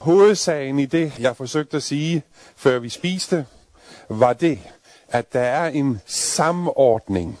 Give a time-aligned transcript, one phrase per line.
[0.00, 2.22] Hovedsagen i det, jeg forsøgte at sige,
[2.56, 3.46] før vi spiste,
[4.08, 4.58] var det,
[5.08, 7.38] at der er en samordning.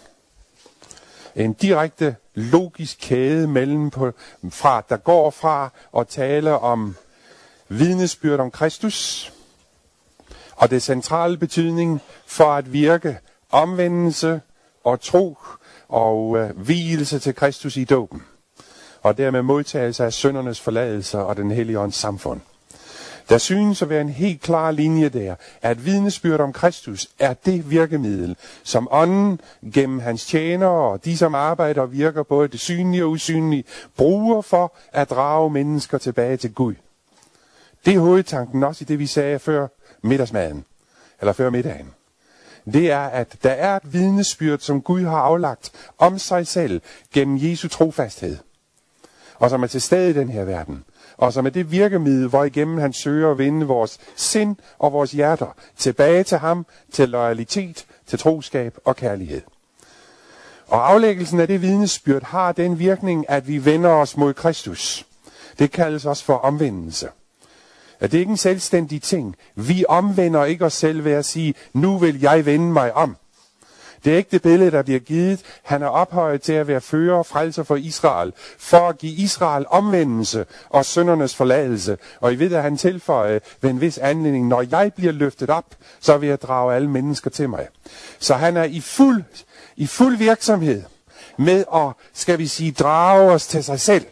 [1.36, 4.12] En direkte logisk kæde mellem på,
[4.50, 6.96] fra, der går fra at tale om
[7.68, 9.32] vidnesbyrd om Kristus,
[10.56, 13.18] og det centrale betydning for at virke
[13.50, 14.40] omvendelse
[14.84, 15.38] og tro
[15.88, 18.22] og øh, hvilelse til Kristus i dåben,
[19.02, 22.40] og dermed modtagelse af søndernes forladelse og den hellige ånds samfund.
[23.30, 27.70] Der synes at være en helt klar linje der, at vidnesbyrd om Kristus er det
[27.70, 29.40] virkemiddel, som ånden
[29.72, 33.64] gennem hans tjenere og de, som arbejder og virker både det synlige og usynlige,
[33.96, 36.74] bruger for at drage mennesker tilbage til Gud.
[37.84, 39.68] Det er hovedtanken også i det, vi sagde før
[40.02, 40.64] middagsmaden,
[41.20, 41.90] eller før middagen.
[42.72, 46.80] Det er, at der er et vidnesbyrd, som Gud har aflagt om sig selv
[47.14, 48.36] gennem Jesu trofasthed,
[49.34, 50.84] og som er til stede i den her verden
[51.20, 55.12] og som er det virkemiddel, hvor igennem han søger at vinde vores sind og vores
[55.12, 59.42] hjerter tilbage til ham, til loyalitet, til troskab og kærlighed.
[60.66, 65.06] Og aflæggelsen af det vidnesbyrd har den virkning, at vi vender os mod Kristus.
[65.58, 67.08] Det kaldes også for omvendelse.
[68.00, 69.36] At det er ikke en selvstændig ting.
[69.54, 73.16] Vi omvender ikke os selv ved at sige, nu vil jeg vende mig om.
[74.04, 75.40] Det er ikke det billede, der bliver givet.
[75.62, 79.64] Han er ophøjet til at være fører og frelser for Israel, for at give Israel
[79.68, 81.98] omvendelse og søndernes forladelse.
[82.20, 85.66] Og I ved, at han tilføjer ved en vis anledning, når jeg bliver løftet op,
[86.00, 87.68] så vil jeg drage alle mennesker til mig.
[88.18, 89.22] Så han er i fuld,
[89.76, 90.82] i fuld virksomhed
[91.38, 94.06] med at, skal vi sige, drage os til sig selv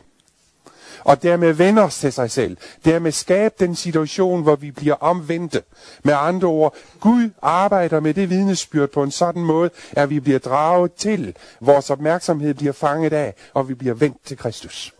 [1.09, 2.57] og dermed vende os til sig selv.
[2.85, 5.63] Dermed skabe den situation, hvor vi bliver omvendte.
[6.05, 10.39] Med andre ord, Gud arbejder med det vidnesbyrd på en sådan måde, at vi bliver
[10.39, 14.95] draget til, vores opmærksomhed bliver fanget af, og vi bliver vendt til Kristus.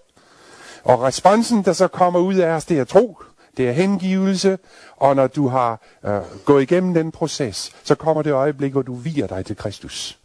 [0.85, 3.19] Og responsen, der så kommer ud af os, det er tro,
[3.57, 4.59] det er hengivelse,
[4.97, 8.95] og når du har øh, gået igennem den proces, så kommer det øjeblik, hvor du
[8.95, 10.19] virer dig til Kristus.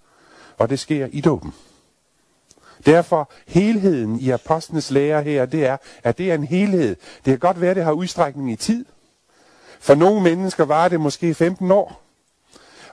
[0.58, 1.54] Og det sker i dåben.
[2.86, 6.96] Derfor helheden i apostlenes lære her, det er, at det er en helhed.
[7.16, 8.86] Det kan godt være, at det har udstrækning i tid.
[9.80, 12.04] For nogle mennesker var det måske 15 år.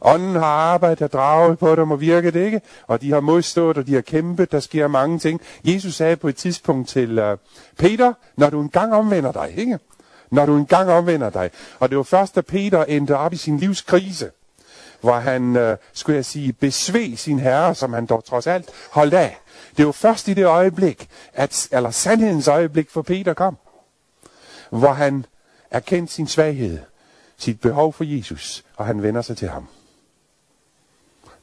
[0.03, 3.87] Ånden har arbejdet og draget på dem og virket ikke, og de har modstået, og
[3.87, 5.41] de har kæmpet, der sker mange ting.
[5.65, 7.39] Jesus sagde på et tidspunkt til uh,
[7.79, 9.79] Peter, når du engang omvender dig, ikke?
[10.31, 11.51] Når du engang omvender dig.
[11.79, 14.31] Og det var først, da Peter endte op i sin livskrise,
[15.01, 19.15] hvor han, uh, skulle jeg sige, besved sin herre, som han dog trods alt holdt
[19.15, 19.39] af.
[19.77, 23.57] Det var først i det øjeblik, at, eller sandhedens øjeblik for Peter kom,
[24.71, 25.27] hvor han
[25.71, 26.79] erkendte sin svaghed,
[27.37, 29.69] sit behov for Jesus, og han vender sig til ham.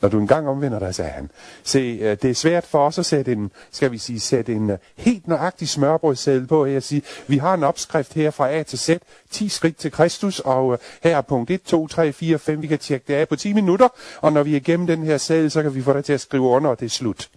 [0.02, 1.32] Når du engang omvender dig, sagde han.
[1.64, 4.70] Se, øh, det er svært for os at sætte en, skal vi sige, sætte en
[4.70, 8.64] øh, helt nøjagtig smørbrødsseddel på her og sige, vi har en opskrift her fra A
[8.64, 8.90] til Z,
[9.32, 12.68] 10 skridt til Kristus, og øh, her er punkt 1, 2, 3, 4, 5, vi
[12.68, 13.88] kan tjekke det af på 10 minutter,
[14.22, 16.22] og når vi er igennem den her seddel, så kan vi få dig til at
[16.22, 17.30] skrive under, og det er slut.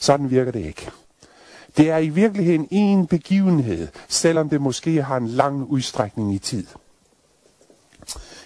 [0.00, 0.90] Sådan virker det ikke.
[1.76, 6.66] Det er i virkeligheden en begivenhed, selvom det måske har en lang udstrækning i tid.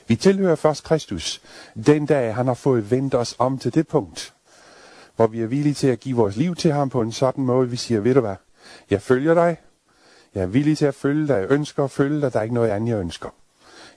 [0.06, 1.42] Vi tilhører først Kristus,
[1.86, 4.34] den dag han har fået vendt os om til det punkt,
[5.16, 7.70] hvor vi er villige til at give vores liv til ham på en sådan måde,
[7.70, 8.36] vi siger, ved du hvad,
[8.90, 9.56] jeg følger dig,
[10.34, 12.54] jeg er villig til at følge dig, jeg ønsker at følge dig, der er ikke
[12.54, 13.28] noget andet, jeg ønsker.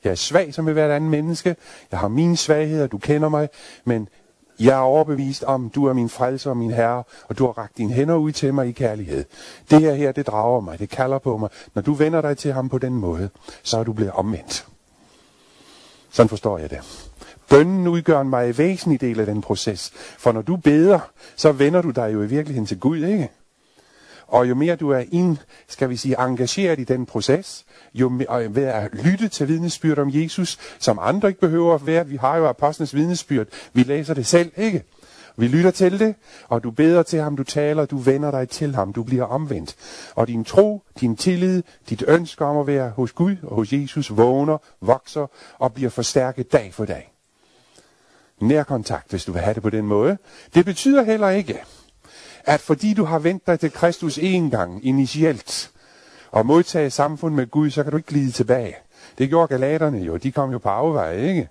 [0.04, 1.56] Jeg er svag som et hvert andet menneske,
[1.92, 3.50] jeg har mine svagheder, du kender mig,
[3.86, 4.10] men
[4.60, 7.78] jeg er overbevist om, du er min frelser og min herre, og du har rakt
[7.78, 9.26] dine hænder ud til mig i kærlighed.
[9.70, 11.50] Det her her, det drager mig, det kalder på mig.
[11.74, 13.30] Når du vender dig til ham på den måde,
[13.64, 14.68] så er du blevet omvendt.
[16.10, 17.08] Sådan forstår jeg det.
[17.50, 19.92] Bønnen udgør en meget væsentlig del af den proces.
[20.18, 21.00] For når du beder,
[21.36, 23.30] så vender du dig jo i virkeligheden til Gud, ikke?
[24.28, 27.66] Og jo mere du er ind, skal vi sige, engageret i den proces,
[28.00, 28.12] jo
[28.50, 32.08] ved at lytte til vidnesbyrd om Jesus, som andre ikke behøver at være.
[32.08, 33.48] Vi har jo apostlenes vidnesbyrd.
[33.74, 34.84] Vi læser det selv, ikke?
[35.40, 36.16] Vi lytter til det,
[36.48, 39.76] og du beder til ham, du taler, du vender dig til ham, du bliver omvendt.
[40.16, 44.18] Og din tro, din tillid, dit ønske om at være hos Gud og hos Jesus
[44.18, 45.28] vågner, vokser
[45.60, 47.14] og bliver forstærket dag for dag.
[48.42, 50.18] Nærkontakt, hvis du vil have det på den måde.
[50.56, 51.60] Det betyder heller ikke,
[52.44, 55.72] at fordi du har vendt dig til Kristus en gang initielt,
[56.32, 58.76] og modtage samfund med Gud, så kan du ikke glide tilbage.
[59.18, 60.18] Det gjorde galaterne jo.
[60.18, 61.50] De kom jo på afveje, ikke?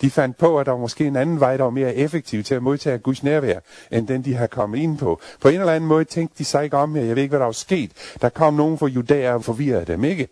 [0.00, 2.54] De fandt på, at der var måske en anden vej, der var mere effektiv til
[2.54, 3.58] at modtage Guds nærvær,
[3.90, 5.20] end den de har kommet ind på.
[5.40, 7.44] På en eller anden måde tænkte de sig ikke om, jeg ved ikke, hvad der
[7.44, 7.90] var sket.
[8.22, 10.28] Der kom nogen fra judæer og forvirrede dem, ikke?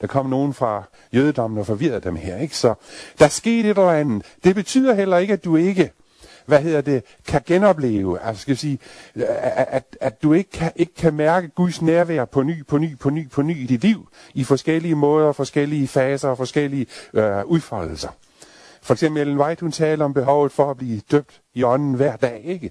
[0.00, 0.82] Der kom nogen fra
[1.12, 2.56] jødedommen og forvirrede dem her, ikke?
[2.56, 2.74] Så
[3.18, 4.24] der skete et eller andet.
[4.44, 5.90] Det betyder heller ikke, at du ikke
[6.46, 8.20] hvad hedder det, kan genopleve.
[8.20, 8.78] Altså skal jeg sige,
[9.14, 12.98] at, at, at du ikke kan, ikke kan mærke Guds nærvær på ny, på ny,
[12.98, 17.44] på ny, på ny i dit liv, i forskellige måder, forskellige faser og forskellige øh,
[17.44, 18.08] udfoldelser.
[18.82, 22.16] For eksempel Ellen White, hun taler om behovet for at blive døbt i ånden hver
[22.16, 22.70] dag, ikke?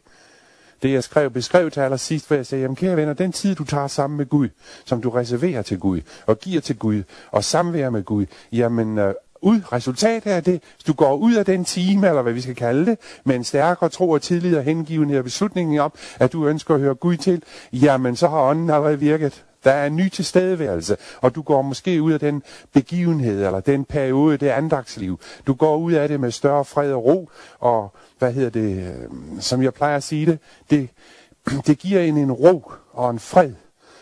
[0.83, 3.63] Det jeg skrev, beskrev til allersidst, hvor jeg sagde, jamen kære venner, den tid du
[3.63, 4.49] tager sammen med Gud,
[4.85, 9.13] som du reserverer til Gud, og giver til Gud, og samværer med Gud, jamen øh,
[9.43, 12.55] ud, resultatet af det, hvis du går ud af den time, eller hvad vi skal
[12.55, 16.47] kalde det, med en stærkere tro og tillid og hengivenhed og beslutningen om, at du
[16.47, 17.43] ønsker at høre Gud til,
[17.73, 19.43] jamen så har ånden allerede virket.
[19.63, 22.43] Der er en ny tilstedeværelse, og du går måske ud af den
[22.73, 25.19] begivenhed, eller den periode, det andagsliv.
[25.47, 27.29] Du går ud af det med større fred og ro,
[27.59, 30.89] og hvad hedder det, øh, som jeg plejer at sige det, det,
[31.67, 33.53] det giver en en ro og en fred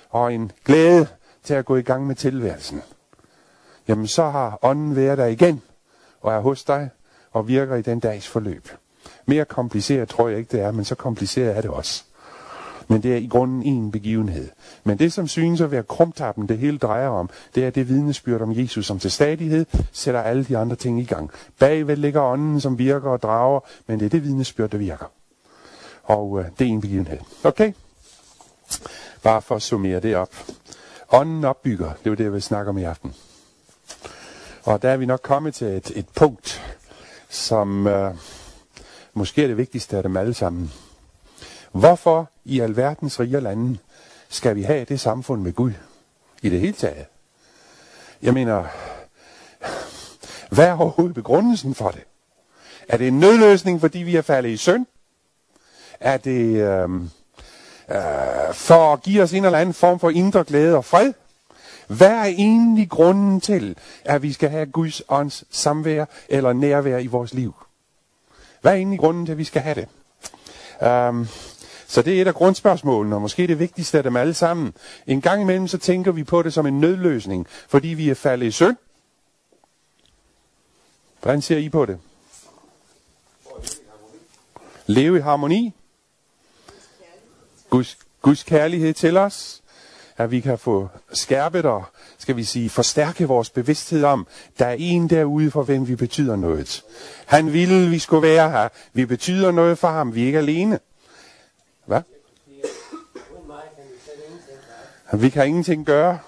[0.09, 1.07] og en glæde
[1.43, 2.81] til at gå i gang med tilværelsen.
[3.91, 5.61] Jamen så har ånden været der igen,
[6.21, 6.89] og er hos dig,
[7.31, 8.69] og virker i den dags forløb.
[9.25, 12.03] Mere kompliceret tror jeg ikke det er, men så kompliceret er det også.
[12.88, 14.49] Men det er i grunden en begivenhed.
[14.83, 18.41] Men det, som synes at være krumtappen, det hele drejer om, det er det vidnesbyrd
[18.41, 21.31] om Jesus, som til stadighed sætter alle de andre ting i gang.
[21.59, 25.11] Bagved ligger ånden, som virker og drager, men det er det vidnesbyrd, der virker.
[26.03, 27.19] Og øh, det er en begivenhed.
[27.43, 27.73] Okay?
[29.23, 30.35] Bare for at summere det op.
[31.11, 33.15] Ånden opbygger, det er det, jeg vil snakke om i aften.
[34.63, 36.75] Og der er vi nok kommet til et, et punkt,
[37.29, 38.13] som øh,
[39.13, 40.71] måske er det vigtigste af dem alle sammen.
[41.71, 43.77] Hvorfor i alverdens rige lande
[44.29, 45.71] skal vi have det samfund med Gud
[46.41, 47.05] i det hele taget?
[48.21, 48.65] Jeg mener,
[50.51, 52.03] hvad er overhovedet begrundelsen for det?
[52.87, 54.85] Er det en nødløsning, fordi vi er faldet i synd?
[55.99, 56.89] Er det øh,
[57.89, 61.13] øh, for at give os en eller anden form for indre glæde og fred?
[61.97, 67.07] Hvad er egentlig grunden til, at vi skal have Guds ånds samvær eller nærvær i
[67.07, 67.53] vores liv?
[68.61, 69.88] Hvad er egentlig grunden til, at vi skal have det?
[71.09, 71.27] Um,
[71.88, 74.73] så det er et af grundspørgsmålene, og måske det vigtigste af dem alle sammen.
[75.07, 78.47] En gang imellem så tænker vi på det som en nødløsning, fordi vi er faldet
[78.47, 78.77] i synd.
[81.21, 81.99] Hvordan ser I på det?
[84.85, 85.73] Leve i harmoni.
[87.69, 89.60] Guds, Guds kærlighed til os.
[90.21, 91.83] At vi kan få skærpet og,
[92.18, 94.27] skal vi sige, forstærke vores bevidsthed om,
[94.59, 96.83] der er en derude for hvem vi betyder noget.
[97.25, 98.69] Han ville, vi skulle være her.
[98.94, 100.15] Vi betyder noget for ham.
[100.15, 100.79] Vi er ikke alene.
[101.85, 102.01] Hvad?
[105.13, 106.19] Vi kan ingenting gøre.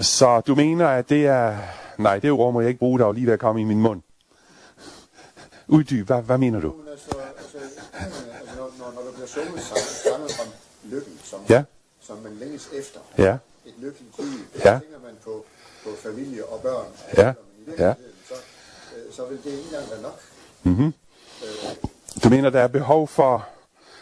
[0.00, 1.56] Så du mener, at det er...
[1.98, 3.80] Nej, det ord må jeg ikke bruge, der er lige ved at komme i min
[3.80, 4.02] mund.
[5.68, 6.74] Uddyb, hvad, hvad mener du?
[6.90, 7.10] Altså,
[7.44, 7.58] altså,
[8.56, 9.99] når, når, der bliver sunget sange
[10.84, 11.62] lykken, som, Ja,
[12.00, 13.36] som man længes efter, ja,
[13.66, 14.72] et lykkeligt liv, Ja.
[14.72, 14.78] ja.
[14.78, 15.44] tænker man på,
[15.84, 16.86] på familie og børn.
[17.16, 17.24] Ja.
[17.24, 17.96] Men i virkeligheden,
[18.28, 18.34] så,
[18.96, 20.20] øh, så vil det ikke engang være nok.
[20.62, 20.94] Mhm.
[22.24, 23.48] Du mener, der er behov for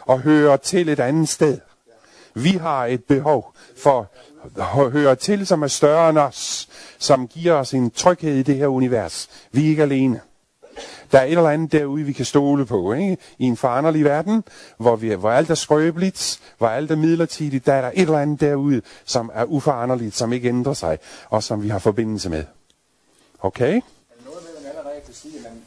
[0.09, 1.57] at høre til et andet sted.
[2.33, 4.09] Vi har et behov for
[4.59, 8.55] at høre til, som er større end os, som giver os en tryghed i det
[8.55, 9.29] her univers.
[9.51, 10.21] Vi er ikke alene.
[11.11, 12.93] Der er et eller andet derude, vi kan stole på.
[12.93, 13.17] Ikke?
[13.37, 14.43] I en foranderlig verden,
[14.77, 18.19] hvor, vi, hvor alt er skrøbeligt, hvor alt er midlertidigt, der er der et eller
[18.19, 20.97] andet derude, som er uforanderligt, som ikke ændrer sig,
[21.29, 22.43] og som vi har forbindelse med.
[23.39, 23.75] Okay?
[23.75, 23.81] Er
[24.25, 25.61] noget med, at man allerede kan sige, at man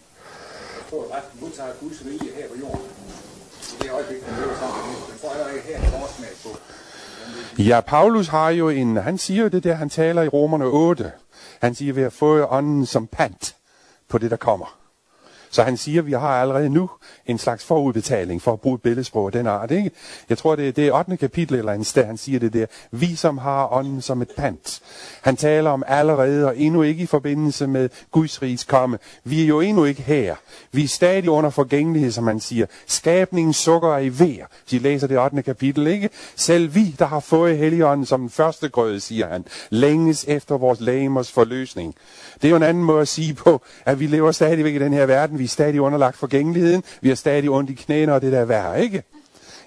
[0.90, 2.80] får ret modtager Guds vilje her på jorden?
[3.72, 4.96] I det øjeblik, man lever sammen med.
[5.08, 6.48] Man får allerede her en forsmag på.
[7.58, 11.12] Ja, Paulus har jo en, han siger jo det der, han taler i Romerne 8.
[11.60, 13.56] Han siger, at vi har fået ånden som pant
[14.08, 14.78] på det, der kommer.
[15.52, 16.90] Så han siger, at vi har allerede nu
[17.26, 19.70] en slags forudbetaling for at bruge billedsprog af den art.
[19.70, 19.90] Ikke?
[20.28, 21.16] Jeg tror, det er det 8.
[21.16, 22.66] kapitel eller en sted, han siger det der.
[22.90, 24.80] Vi som har ånden som et pant.
[25.22, 28.98] Han taler om allerede og endnu ikke i forbindelse med Guds rigs komme.
[29.24, 30.36] Vi er jo endnu ikke her.
[30.72, 32.66] Vi er stadig under forgængelighed, som han siger.
[32.86, 34.46] Skabningen sukker i vejr.
[34.70, 35.42] De læser det 8.
[35.42, 36.10] kapitel, ikke?
[36.36, 40.80] Selv vi, der har fået Helligånden som den første grøde, siger han, længes efter vores
[40.80, 41.94] lægemers forløsning.
[42.34, 44.92] Det er jo en anden måde at sige på, at vi lever stadigvæk i den
[44.92, 45.41] her verden.
[45.42, 46.84] Vi er stadig underlagt forgængeligheden.
[47.00, 49.02] Vi er stadig ondt i knæene, og det der er værd, ikke?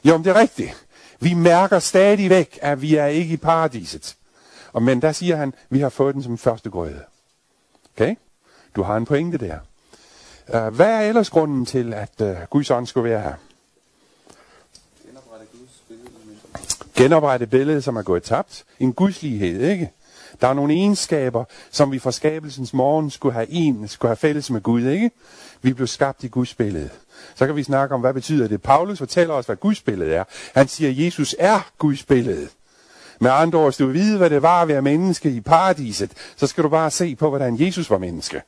[0.03, 0.85] Jo, men det er rigtigt.
[1.19, 4.15] Vi mærker stadigvæk, at vi er ikke i paradiset.
[4.73, 7.03] Og men der siger han, vi har fået den som første grøde.
[7.95, 8.15] Okay?
[8.75, 9.57] Du har en pointe der.
[10.53, 13.33] Uh, hvad er ellers grunden til, at uh, Guds ånd skulle være her?
[15.07, 18.65] Genoprette Guds billede i Genoprette billedet, som er gået tabt.
[18.79, 19.91] En gudslighed, ikke?
[20.41, 24.49] Der er nogle egenskaber, som vi fra skabelsens morgen skulle have en, skulle have fælles
[24.49, 25.11] med Gud, ikke?
[25.61, 26.89] Vi blev skabt i Guds billede.
[27.35, 28.61] Så kan vi snakke om, hvad betyder det.
[28.61, 30.23] Paulus fortæller os, hvad Guds billede er.
[30.53, 32.47] Han siger, at Jesus er Guds billede.
[33.19, 36.11] Med andre ord, hvis du vil vide, hvad det var at være menneske i paradiset,
[36.35, 38.41] så skal du bare se på, hvordan Jesus var menneske.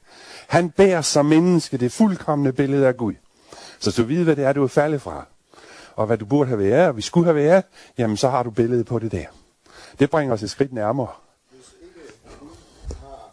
[0.47, 3.13] Han bærer som menneske det fuldkommende billede af Gud.
[3.79, 5.25] Så hvis du vil vide, hvad det er, du er faldet fra,
[5.95, 7.63] og hvad du burde have været, og vi skulle have været,
[7.97, 9.25] jamen så har du billedet på det der.
[9.99, 11.07] Det bringer os et skridt nærmere.
[11.51, 12.47] Hvis ikke Gud
[13.01, 13.31] har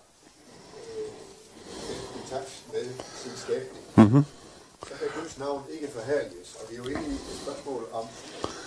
[0.76, 0.94] øh,
[1.84, 2.82] den kontakt med
[3.22, 4.24] sin skabning, Mm-hmm.
[4.88, 6.48] så kan Guds navn ikke forherliges.
[6.58, 8.06] Og vi er jo inde i et spørgsmål om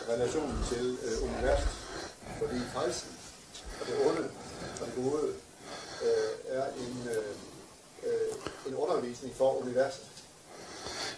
[0.09, 1.69] relationen til øh, universet.
[2.39, 3.09] Fordi frelsen
[3.81, 4.29] og det onde
[4.81, 5.23] og det gode
[6.05, 7.33] øh, er en, øh,
[8.03, 10.03] øh, en undervisning for universet.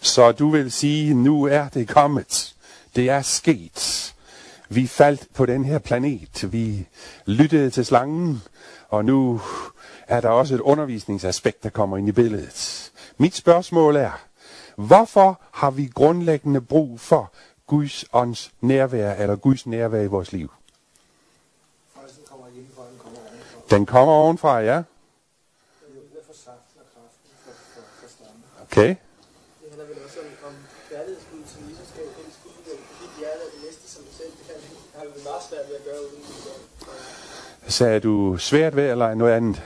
[0.02, 2.56] Så du vil sige, nu er det kommet.
[2.96, 4.14] Det er sket.
[4.70, 6.54] Vi faldt på den her planet.
[6.54, 6.88] Vi
[7.26, 8.42] lyttede til slangen,
[8.90, 9.42] og nu
[10.08, 12.89] er der også et undervisningsaspekt, der kommer ind i billedet.
[13.22, 14.12] Mit spørgsmål er,
[14.76, 17.32] hvorfor har vi grundlæggende brug for
[17.68, 20.52] Guds ånds nærvær, eller Guds nærvær i vores liv?
[23.70, 24.50] Den kommer ovenfor.
[24.50, 24.76] Ovenfra, ja?
[24.78, 24.86] Det
[26.28, 27.52] for saften og kraften for,
[28.18, 28.64] for.
[28.64, 28.90] Okay.
[28.90, 28.98] Det
[29.70, 30.54] handler vel også om, om
[30.90, 34.32] kærlighedsgud, til Jesus skal elske Gud, vel, fordi hjertet er det næste som sig selv.
[34.38, 34.56] Det kan
[35.00, 36.52] har vi meget svært ved at gøre uden Gud.
[37.66, 39.64] Og- Sagde du svært ved, eller noget andet?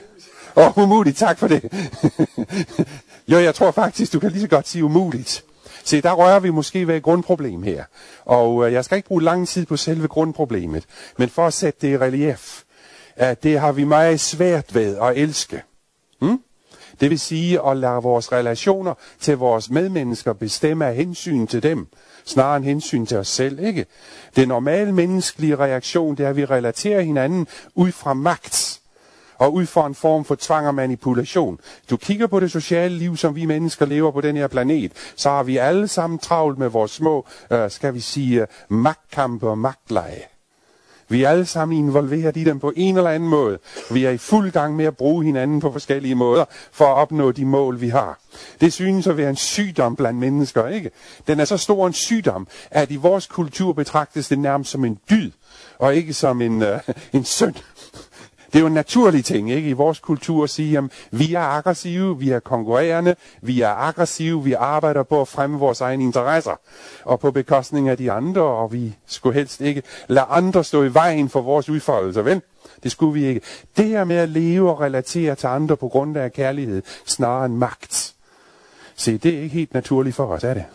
[0.56, 1.62] Åh, oh, umuligt, tak for det.
[3.28, 5.44] jo, jeg tror faktisk, du kan lige så godt sige umuligt.
[5.84, 7.84] Se, der rører vi måske ved et grundproblem her.
[8.26, 10.86] Og øh, jeg skal ikke bruge lang tid på selve grundproblemet.
[11.18, 12.64] Men for at sætte det i relief,
[13.16, 15.64] at det har vi meget svært ved at elske.
[16.20, 16.40] Hmm?
[17.00, 21.88] Det vil sige at lade vores relationer til vores medmennesker bestemme af hensyn til dem,
[22.26, 23.86] snarere end hensyn til os selv, ikke?
[24.36, 28.82] Det normale menneskelige reaktion, det er, at vi relaterer hinanden ud fra magt
[29.44, 31.60] og ud for en form for tvang og manipulation.
[31.90, 35.30] Du kigger på det sociale liv, som vi mennesker lever på den her planet, så
[35.30, 39.58] har vi alle sammen travlt med vores små, øh, skal vi sige, øh, magtkampe og
[39.58, 40.22] magtleje.
[41.10, 43.60] Vi er alle sammen involveret i dem på en eller anden måde.
[43.92, 47.32] Vi er i fuld gang med at bruge hinanden på forskellige måder for at opnå
[47.32, 48.20] de mål, vi har.
[48.62, 50.92] Det synes at være en sygdom blandt mennesker, ikke?
[51.28, 55.00] Den er så stor en sygdom, at i vores kultur betragtes det nærmest som en
[55.10, 55.32] dyd,
[55.80, 56.80] og ikke som en, øh,
[57.14, 57.56] en synd.
[58.54, 59.70] Det er jo en naturlig ting, ikke?
[59.70, 64.44] I vores kultur at sige, at vi er aggressive, vi er konkurrerende, vi er aggressive,
[64.44, 66.60] vi arbejder på at fremme vores egne interesser,
[67.04, 70.94] og på bekostning af de andre, og vi skulle helst ikke lade andre stå i
[70.94, 72.42] vejen for vores udfoldelse, vel?
[72.84, 73.42] Det skulle vi ikke.
[73.78, 77.56] Det her med at leve og relatere til andre på grund af kærlighed, snarere end
[77.56, 78.14] magt.
[78.96, 80.66] Se, det er ikke helt naturligt for os, er det?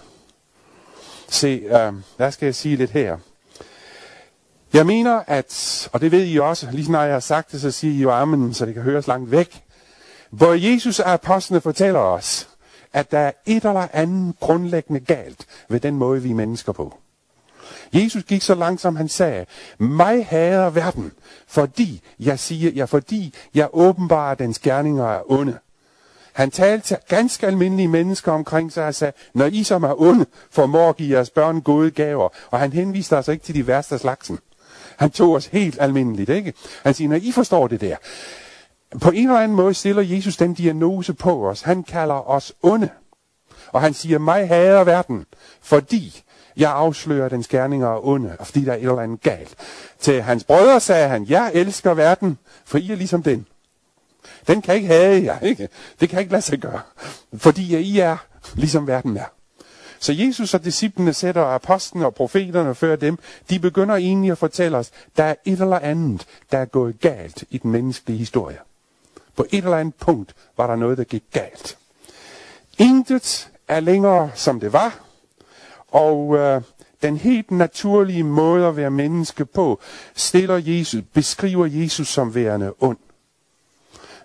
[1.28, 3.16] Se, øh, der skal jeg sige lidt her.
[4.72, 7.70] Jeg mener, at, og det ved I også, lige når jeg har sagt det, så
[7.70, 9.62] siger I jo armen, så det kan høres langt væk.
[10.30, 12.48] Hvor Jesus og apostlene fortæller os,
[12.92, 16.98] at der er et eller andet grundlæggende galt ved den måde, vi er mennesker på.
[17.92, 19.46] Jesus gik så langt, som han sagde,
[19.78, 21.12] mig hader verden,
[21.46, 25.58] fordi jeg siger, ja, fordi jeg åbenbarer dens gerninger er onde.
[26.32, 30.26] Han talte til ganske almindelige mennesker omkring sig og sagde, når I som er onde,
[30.50, 32.28] formår at give jeres børn gode gaver.
[32.50, 34.38] Og han henviste altså ikke til de værste af slagsen.
[34.98, 36.52] Han tog os helt almindeligt, ikke?
[36.82, 37.96] Han siger, når I forstår det der.
[39.00, 41.62] På en eller anden måde stiller Jesus den diagnose på os.
[41.62, 42.88] Han kalder os onde.
[43.72, 45.26] Og han siger, mig hader verden,
[45.60, 46.22] fordi
[46.56, 49.56] jeg afslører den skærninger og onde, og fordi der er et eller andet galt.
[50.00, 53.46] Til hans brødre sagde han, jeg elsker verden, for I er ligesom den.
[54.46, 55.68] Den kan ikke have jer, ikke?
[56.00, 56.80] Det kan ikke lade sig gøre,
[57.36, 58.16] fordi I er
[58.54, 59.37] ligesom verden er.
[59.98, 63.18] Så Jesus og disciplene sætter apostlene og profeterne før dem,
[63.50, 67.44] de begynder egentlig at fortælle os, der er et eller andet, der er gået galt
[67.50, 68.58] i den menneskelige historie.
[69.36, 71.78] På et eller andet punkt var der noget, der gik galt.
[72.78, 75.00] Intet er længere, som det var,
[75.88, 76.62] og øh,
[77.02, 79.80] den helt naturlige måde at være menneske på,
[80.14, 82.98] stiller Jesus, beskriver Jesus som værende ond.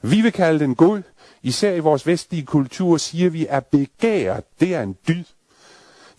[0.01, 1.01] Vi vil kalde den god.
[1.41, 5.23] Især i vores vestlige kultur siger vi, at begæret, det er en dyd.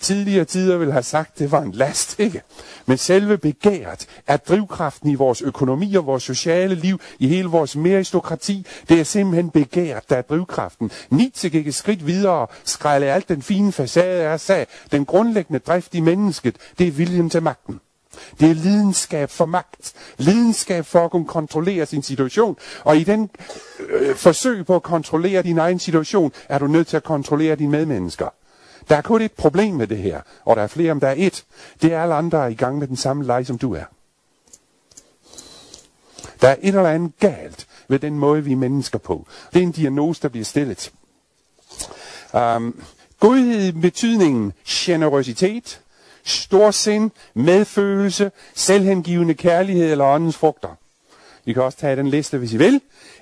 [0.05, 2.43] Tidligere tider vil have sagt, det var en last, ikke?
[2.87, 7.77] Men selve begæret er drivkraften i vores økonomi og vores sociale liv, i hele vores
[7.77, 8.67] meristokrati.
[8.89, 10.91] Det er simpelthen begæret, der er drivkraften.
[11.11, 14.67] Nietzsche gik et skridt videre og skrælle alt den fine facade af sag.
[14.93, 17.81] den grundlæggende drift i mennesket, det er viljen til magten.
[18.41, 19.93] Det er lidenskab for magt.
[20.19, 22.57] Lidenskab for at kunne kontrollere sin situation.
[22.85, 23.31] Og i den
[23.89, 27.71] øh, forsøg på at kontrollere din egen situation, er du nødt til at kontrollere dine
[27.71, 28.29] medmennesker.
[28.89, 31.15] Der er kun et problem med det her, og der er flere, om der er
[31.17, 31.45] et.
[31.83, 33.85] Det er alle andre er i gang med den samme leg, som du er.
[36.41, 39.27] Der er et eller andet galt ved den måde, vi er mennesker på.
[39.53, 40.93] Det er en diagnose, der bliver stillet.
[42.33, 42.83] Um,
[43.21, 45.81] godhed i betydningen generøsitet,
[46.25, 50.77] storsind, medfølelse, selvhengivende kærlighed eller åndens frugter.
[51.47, 52.81] I kan også tage den liste, hvis I vil,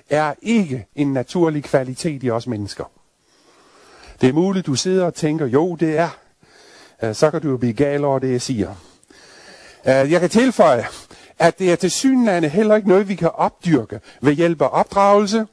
[0.09, 2.85] er ikke en naturlig kvalitet i os mennesker.
[4.23, 6.09] Det er muligt, du sidder og tænker, jo, det er.
[7.03, 8.75] Øh, så kan du jo blive gal over det, jeg siger.
[9.87, 10.85] Øh, jeg kan tilføje,
[11.39, 15.45] at det er til synlande heller ikke noget, vi kan opdyrke ved hjælp af opdragelse.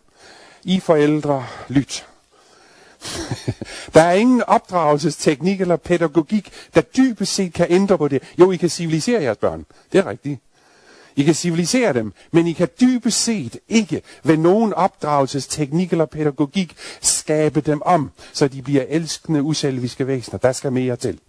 [0.65, 2.07] I forældre, lyt.
[3.95, 8.23] der er ingen opdragelsesteknik eller pædagogik, der dybest set kan ændre på det.
[8.39, 9.67] Jo, I kan civilisere jeres børn.
[9.93, 10.41] Det er rigtigt.
[11.21, 16.77] I kan civilisere dem, men I kan dybest set ikke ved nogen opdragelsesteknik eller pædagogik
[17.01, 20.39] skabe dem om, så de bliver elskende, uselviske væsener.
[20.39, 21.21] Der skal mere til.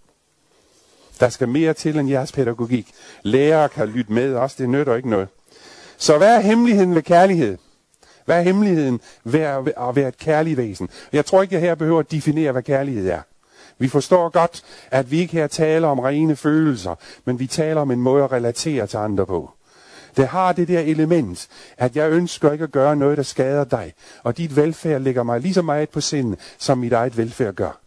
[1.20, 2.92] Der skal mere til end jeres pædagogik.
[3.22, 5.28] Lærere kan lytte med også, det nytter ikke noget.
[5.96, 7.58] Så hvad er hemmeligheden ved kærlighed?
[8.24, 10.88] Hvad er hemmeligheden ved at være et kærligt væsen?
[11.12, 13.20] Jeg tror ikke, jeg her behøver at definere, hvad kærlighed er.
[13.78, 16.94] Vi forstår godt, at vi ikke her taler om rene følelser,
[17.24, 19.50] men vi taler om en måde at relatere til andre på.
[20.16, 23.92] Det har det der element, at jeg ønsker ikke at gøre noget, der skader dig,
[24.22, 27.82] og dit velfærd ligger mig lige så meget på sinde, som mit eget velfærd gør.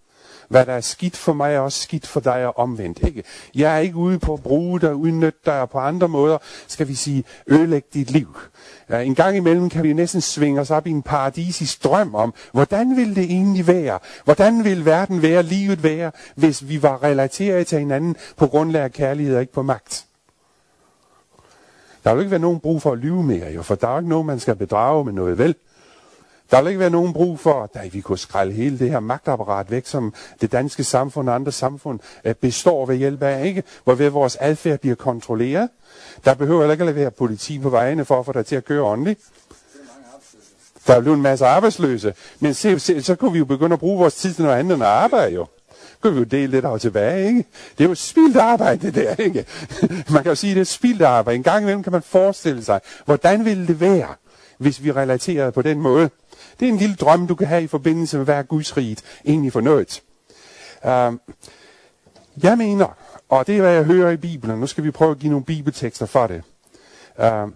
[0.50, 3.00] Hvad der er skidt for mig, er også skidt for dig og omvendt.
[3.04, 3.24] Ikke?
[3.56, 6.88] Jeg er ikke ude på at bruge dig, udnytte dig, og på andre måder, skal
[6.88, 8.38] vi sige, ødelægge dit liv.
[8.90, 12.34] Ja, en gang imellem kan vi næsten svinge os op i en paradisisk drøm om,
[12.52, 14.00] hvordan vil det egentlig være?
[14.24, 18.92] Hvordan vil verden være, livet være, hvis vi var relateret til hinanden på grundlag af
[18.92, 20.06] kærlighed og ikke på magt?
[22.06, 24.10] Der vil ikke være nogen brug for at lyve mere, jo, for der er ikke
[24.10, 25.56] nogen, man skal bedrage med noget, vel?
[26.52, 29.72] Der vil ikke være nogen brug for, at vi kunne skrælle hele det her magtapparat
[29.72, 33.64] væk, som det danske samfund og andre samfund øh, består ved hjælp af, ikke?
[33.84, 35.70] Hvorved vores adfærd bliver kontrolleret.
[36.26, 38.66] Der behøver heller ikke at være politi på vejene for at få dig til at
[38.66, 39.20] køre ordentligt.
[40.88, 42.14] Der er blevet en masse arbejdsløse.
[42.40, 44.76] Men se, se, så kunne vi jo begynde at bruge vores tid til noget andet
[44.76, 45.46] end at arbejde, jo
[46.06, 47.46] skal vi jo dele lidt af tilbage, ikke?
[47.78, 49.46] Det er jo spildt arbejde, det der, ikke?
[50.14, 51.36] Man kan jo sige, det er spildt arbejde.
[51.36, 54.16] En gang imellem kan man forestille sig, hvordan ville det være,
[54.58, 56.10] hvis vi relaterede på den måde.
[56.60, 59.04] Det er en lille drøm, du kan have i forbindelse med, hvad er Guds rigt
[59.26, 60.02] egentlig for noget.
[60.84, 61.18] Uh,
[62.44, 62.98] jeg mener,
[63.30, 65.46] og det er, hvad jeg hører i Bibelen, nu skal vi prøve at give nogle
[65.46, 66.42] bibeltekster for det.
[67.20, 67.52] Uh,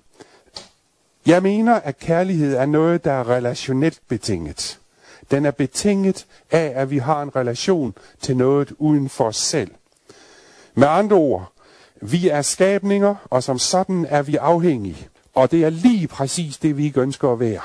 [1.26, 4.80] jeg mener, at kærlighed er noget, der er relationelt betinget.
[5.32, 9.72] Den er betinget af, at vi har en relation til noget uden for os selv.
[10.76, 11.52] Med andre ord,
[12.02, 15.08] vi er skabninger, og som sådan er vi afhængige.
[15.34, 17.62] Og det er lige præcis det, vi ikke ønsker at være.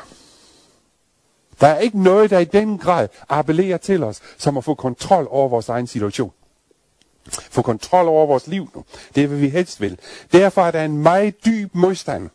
[1.61, 5.27] Der er ikke noget, der i den grad appellerer til os, som at få kontrol
[5.31, 6.33] over vores egen situation.
[7.31, 8.85] Få kontrol over vores liv nu.
[9.15, 9.99] Det er, hvad vi helst vil.
[10.33, 12.31] Derfor er der en meget dyb modstand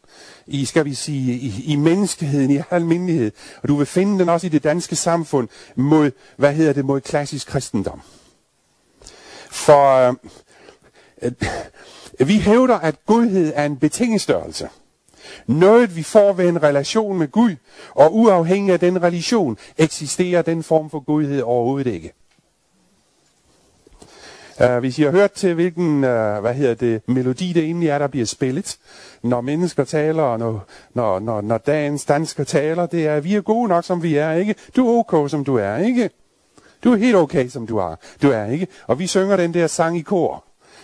[0.47, 3.31] i, skal vi sige, i, i menneskeheden, i almindelighed.
[3.63, 7.01] Og du vil finde den også i det danske samfund mod, hvad hedder det, mod
[7.01, 8.01] klassisk kristendom.
[9.51, 10.15] For
[11.21, 11.31] øh,
[12.27, 14.69] vi hævder, at godhed er en betinget.
[15.47, 17.55] Noget vi får ved en relation med Gud,
[17.89, 22.13] og uafhængig af den religion, eksisterer den form for godhed overhovedet ikke.
[24.63, 27.97] Uh, hvis I har hørt til, hvilken uh, hvad hedder det, melodi det egentlig er,
[27.97, 28.77] der bliver spillet,
[29.23, 33.41] når mennesker taler, og når, når, når, når dagens dansker taler, det er, vi er
[33.41, 34.55] gode nok, som vi er, ikke?
[34.75, 36.09] Du er okay, som du er, ikke?
[36.83, 37.95] Du er helt okay, som du er.
[38.21, 38.67] Du er, ikke?
[38.87, 40.43] Og vi synger den der sang i kor.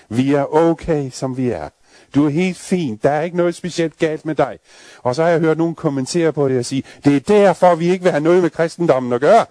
[0.10, 1.70] Vi er okay, som vi er.
[2.16, 3.04] Du er helt fint.
[3.04, 4.58] Der er ikke noget specielt galt med dig.
[5.04, 7.90] Og så har jeg hørt nogen kommentere på det og sige, det er derfor, vi
[7.90, 9.46] ikke vil have noget med kristendommen at gøre.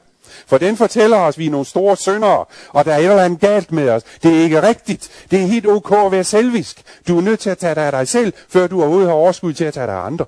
[0.46, 3.22] For den fortæller os, at vi er nogle store syndere, og der er et eller
[3.22, 4.02] andet galt med os.
[4.22, 5.26] Det er ikke rigtigt.
[5.30, 6.82] Det er helt ok at være selvisk.
[7.08, 9.52] Du er nødt til at tage dig af dig selv, før du overhovedet har overskud
[9.52, 10.24] til at tage dig af andre.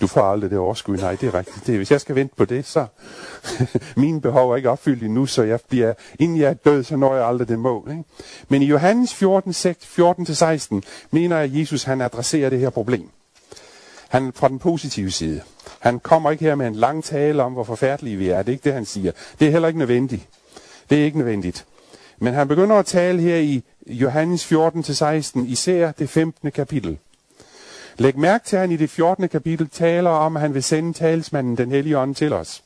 [0.00, 0.96] Du får aldrig det overskud.
[0.96, 1.66] Nej, det er rigtigt.
[1.66, 2.86] Det er, hvis jeg skal vente på det, så
[3.96, 7.14] mine behov er ikke opfyldt endnu, så jeg bliver, inden jeg er død, så når
[7.14, 7.90] jeg aldrig det mål.
[7.90, 8.04] Ikke?
[8.48, 10.80] Men i Johannes 14, 14-16
[11.10, 13.10] mener jeg, at Jesus han adresserer det her problem.
[14.08, 15.40] Han fra den positive side.
[15.78, 18.42] Han kommer ikke her med en lang tale om, hvor forfærdelige vi er.
[18.42, 19.12] Det er ikke det, han siger.
[19.40, 20.28] Det er heller ikke nødvendigt.
[20.90, 21.66] Det er ikke nødvendigt.
[22.18, 26.50] Men han begynder at tale her i Johannes 14-16, især det 15.
[26.50, 26.98] kapitel.
[27.96, 29.28] Læg mærke til, at han i det 14.
[29.28, 32.62] kapitel taler om, at han vil sende talsmanden, den hellige ånd, til os.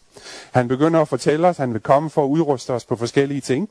[0.52, 3.40] Han begynder at fortælle os, at han vil komme for at udruste os på forskellige
[3.40, 3.68] ting.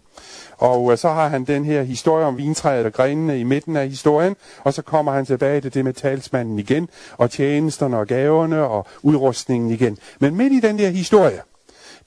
[0.58, 3.90] Og øh, så har han den her historie om vintræet og grenene i midten af
[3.90, 8.64] historien, og så kommer han tilbage til det med talsmanden igen, og tjenesterne og gaverne
[8.64, 9.98] og udrustningen igen.
[10.20, 11.42] Men midt i den der historie,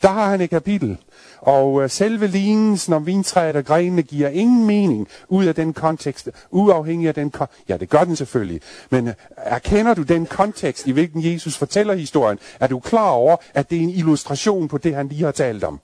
[0.02, 0.98] der har han et kapitel,
[1.44, 6.28] og øh, selve lignelsen om vintræet og grenene giver ingen mening ud af den kontekst,
[6.50, 7.32] uafhængig af den
[7.68, 8.60] Ja, det gør den selvfølgelig.
[8.90, 13.36] Men øh, erkender du den kontekst, i hvilken Jesus fortæller historien, er du klar over,
[13.54, 15.80] at det er en illustration på det, han lige har talt om.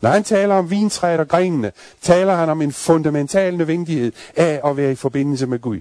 [0.00, 4.76] Når han taler om vintræet og grenene, taler han om en fundamental nødvendighed af at
[4.76, 5.80] være i forbindelse med Gud.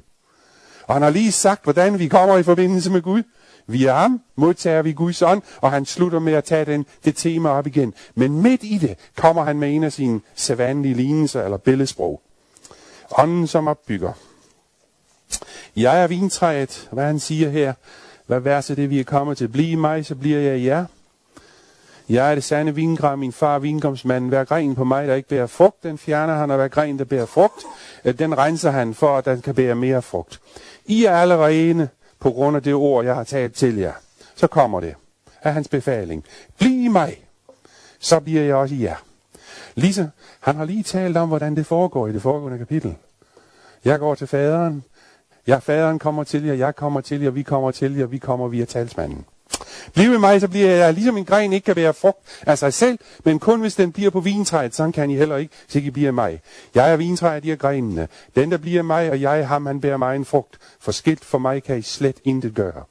[0.88, 3.24] Og han har lige sagt, hvordan vi kommer i forbindelse med Gud.
[3.68, 7.50] Via ham modtager vi Guds ånd, og han slutter med at tage den, det tema
[7.50, 7.94] op igen.
[8.16, 12.22] Men midt i det kommer han med en af sine sædvanlige lignelser eller billedsprog.
[13.18, 14.14] Ånden som opbygger.
[15.76, 17.74] Jeg er vintræet, hvad han siger her,
[18.28, 19.48] hvad verset det vi er kommet til.
[19.48, 20.86] Bliv i mig, så bliver jeg i jer.
[22.10, 24.30] Jeg er det sande vingræn, min far vinkomstmanden.
[24.30, 27.06] Hver gren på mig, der ikke bærer frugt, den fjerner han, og hver gren, der
[27.06, 27.64] bærer frugt,
[28.06, 30.40] øh, den renser han for, at den kan bære mere frugt.
[30.86, 31.90] I er alle rene
[32.26, 33.94] på grund af det ord, jeg har talt til jer.
[34.36, 34.96] Så kommer det
[35.42, 36.24] af hans befaling.
[36.58, 37.26] Bliv i mig,
[38.00, 38.96] så bliver jeg også i jer.
[39.76, 42.96] Lise, han har lige talt om, hvordan det foregår i det foregående kapitel.
[43.86, 44.84] Jeg går til faderen,
[45.48, 48.48] Ja, faderen kommer til jer, jeg kommer til jer, vi kommer til jer, vi kommer
[48.48, 49.26] via talsmanden.
[49.94, 52.74] Bliv med mig, så bliver jeg ligesom en gren ikke kan være frugt af sig
[52.74, 55.90] selv, men kun hvis den bliver på vintræet, så kan I heller ikke, så I
[55.90, 56.42] bliver mig.
[56.76, 58.08] Jeg er vintræet, de er grenene.
[58.36, 60.58] Den, der bliver mig, og jeg ham, han bærer mig en frugt.
[60.80, 62.84] For skilt for mig kan I slet intet gøre.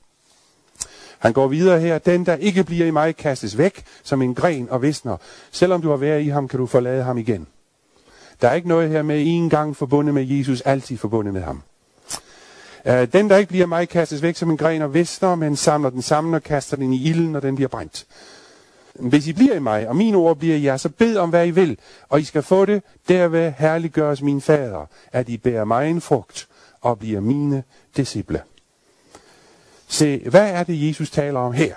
[1.18, 1.98] Han går videre her.
[1.98, 5.16] Den, der ikke bliver i mig, kastes væk som en gren og visner.
[5.50, 7.46] Selvom du har været i ham, kan du forlade ham igen.
[8.42, 11.62] Der er ikke noget her med en gang forbundet med Jesus, altid forbundet med ham.
[12.86, 15.90] Øh, den, der ikke bliver mig, kastes væk som en gren og visner, men samler
[15.90, 18.06] den sammen og kaster den i ilden, og den bliver brændt.
[18.94, 21.46] Hvis I bliver i mig, og mine ord bliver i jer, så bed om, hvad
[21.46, 25.90] I vil, og I skal få det, derved herliggøres min fader, at I bærer mig
[25.90, 26.48] en frugt
[26.80, 27.62] og bliver mine
[27.96, 28.42] disciple.
[29.88, 31.74] Se, hvad er det, Jesus taler om her?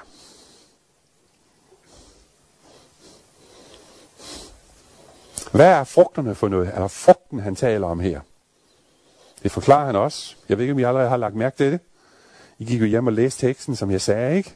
[5.52, 6.70] Hvad er frugterne for noget?
[6.74, 8.22] Er der frugten, han taler om her?
[9.43, 10.36] Det forklarer han også.
[10.50, 11.80] Jeg ved ikke, om I allerede har lagt mærke til det.
[12.60, 14.56] I gik jo hjem og læste teksten, som jeg sagde, ikke?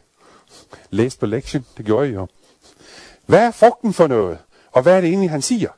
[0.89, 2.27] Læste på lektion, det gjorde I jo.
[3.25, 4.37] Hvad er frugten for noget?
[4.71, 5.69] Og hvad er det egentlig, han siger?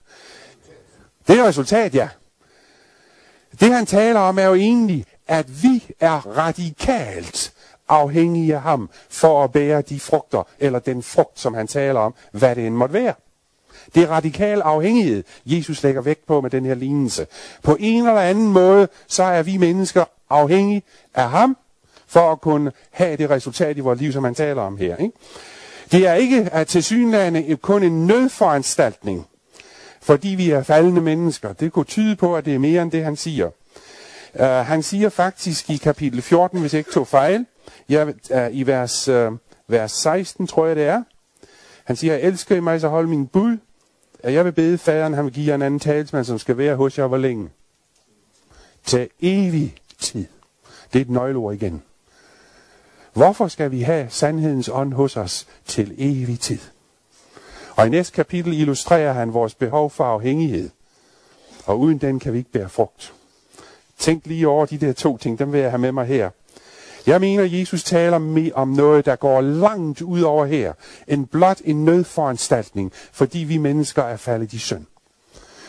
[1.28, 2.10] Det er resultat, ja.
[3.60, 7.54] Det han taler om er jo egentlig, at vi er radikalt
[7.88, 12.16] afhængige af ham for at bære de frugter, eller den frugt, som han taler om,
[12.32, 13.14] hvad det end måtte være.
[13.96, 17.28] Det er radikal afhængighed, Jesus lægger vægt på med den her lignelse.
[17.64, 20.84] På en eller anden måde, så er vi mennesker afhængige
[21.16, 21.58] af ham,
[22.08, 24.98] for at kunne have det resultat i vores liv, som han taler om her.
[24.98, 25.14] Ikke?
[25.92, 29.28] Det er ikke at til kun en nødforanstaltning,
[30.02, 31.54] fordi vi er faldende mennesker.
[31.54, 33.50] Det kunne tyde på, at det er mere end det, han siger.
[34.34, 37.46] Uh, han siger faktisk i kapitel 14, hvis jeg ikke tog fejl,
[37.90, 38.12] ja, uh,
[38.52, 41.04] i vers, uh, vers 16, tror jeg det er.
[41.84, 43.58] Han siger, elsker I mig, så hold min bud
[44.24, 46.76] at jeg vil bede faderen, han vil give jer en anden talsmand, som skal være
[46.76, 47.50] hos jer hvor længe.
[48.86, 50.26] Til evig tid.
[50.94, 51.84] Det er et nøgleord igen.
[53.14, 56.60] Hvorfor skal vi have sandhedens ånd hos os til evig tid?
[57.76, 60.70] Og i næste kapitel illustrerer han vores behov for afhængighed.
[61.66, 63.14] Og uden den kan vi ikke bære frugt.
[63.98, 66.30] Tænk lige over de der to ting, dem vil jeg have med mig her.
[67.08, 70.74] Jeg mener, Jesus taler om noget, der går langt ud over her,
[71.08, 74.86] end blot en nødforanstaltning, fordi vi mennesker er faldet i synd.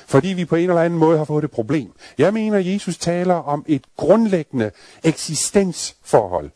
[0.07, 1.93] Fordi vi på en eller anden måde har fået et problem.
[2.19, 4.71] Jeg mener, Jesus taler om et grundlæggende
[5.05, 6.51] eksistensforhold.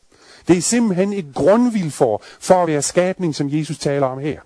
[0.49, 4.41] Det er simpelthen et grundvilfor for at være skabning, som Jesus taler om her.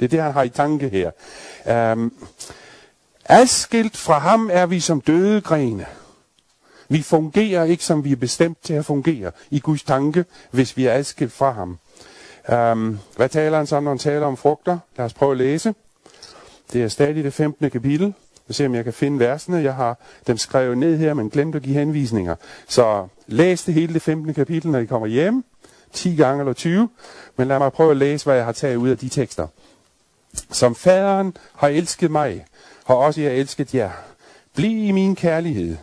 [0.00, 1.10] Det er det, han har i tanke her.
[1.92, 2.12] Um,
[3.24, 5.86] adskilt fra ham er vi som døde grene.
[6.92, 10.86] Vi fungerer ikke, som vi er bestemt til at fungere i Guds tanke, hvis vi
[10.86, 11.78] er adskilt fra ham.
[12.72, 14.78] Um, hvad taler han så om, når han taler om frugter?
[14.96, 15.74] Lad os prøve at læse.
[16.72, 17.70] Det er stadig det 15.
[17.70, 18.14] kapitel.
[18.48, 19.56] Jeg ser, om jeg kan finde versene.
[19.56, 22.34] Jeg har dem skrevet ned her, men glemt at give henvisninger.
[22.68, 24.34] Så læs det hele det 15.
[24.34, 25.44] kapitel, når I kommer hjem.
[25.92, 26.88] 10 gange eller 20.
[27.36, 29.46] Men lad mig prøve at læse, hvad jeg har taget ud af de tekster.
[30.50, 32.44] Som faderen har elsket mig,
[32.86, 33.90] har også jeg elsket jer.
[34.54, 35.76] Bliv i min kærlighed.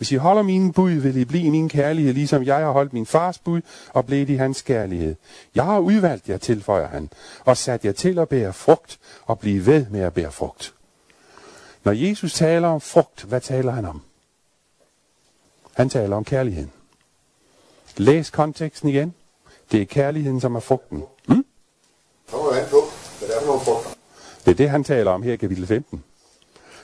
[0.00, 3.06] Hvis I holder mine bud, vil I blive min kærlighed, ligesom jeg har holdt min
[3.06, 3.60] fars bud
[3.92, 5.14] og blev i hans kærlighed.
[5.54, 7.10] Jeg har udvalgt jer, tilføjer han,
[7.44, 10.74] og sat jer til at bære frugt og blive ved med at bære frugt.
[11.84, 14.02] Når Jesus taler om frugt, hvad taler han om?
[15.74, 16.72] Han taler om kærligheden.
[17.96, 19.14] Læs konteksten igen.
[19.72, 21.04] Det er kærligheden, som er frugten.
[21.26, 21.44] Hmm?
[24.44, 26.04] Det er det, han taler om her i kapitel 15.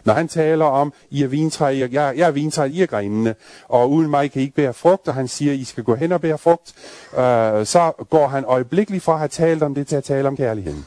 [0.06, 3.34] Når han taler om, I er vintræ, jeg, jeg er vintræ, I er grenene,
[3.68, 6.12] og uden mig kan I ikke bære frugt, og han siger, I skal gå hen
[6.12, 6.74] og bære frugt,
[7.12, 10.36] øh, så går han øjeblikkeligt fra at have talt om det til at tale om
[10.36, 10.86] kærligheden.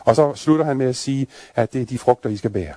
[0.00, 2.74] Og så slutter han med at sige, at det er de frugter, I skal bære.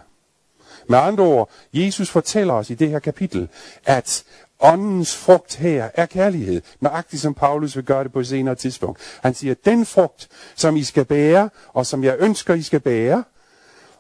[0.87, 3.47] Med andre ord, Jesus fortæller os i det her kapitel,
[3.85, 4.23] at
[4.59, 6.61] åndens frugt her er kærlighed.
[6.79, 8.99] Nøjagtigt som Paulus vil gøre det på et senere tidspunkt.
[9.21, 12.79] Han siger, at den frugt, som I skal bære, og som jeg ønsker, I skal
[12.79, 13.23] bære,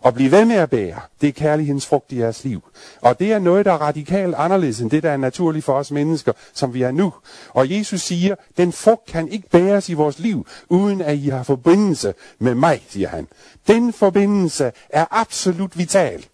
[0.05, 2.63] og blive ved med at bære, det er kærlighedens frugt i jeres liv.
[3.01, 5.91] Og det er noget, der er radikalt anderledes end det, der er naturligt for os
[5.91, 7.13] mennesker, som vi er nu.
[7.49, 11.43] Og Jesus siger, den frugt kan ikke bæres i vores liv, uden at I har
[11.43, 13.27] forbindelse med mig, siger han.
[13.67, 16.25] Den forbindelse er absolut vital.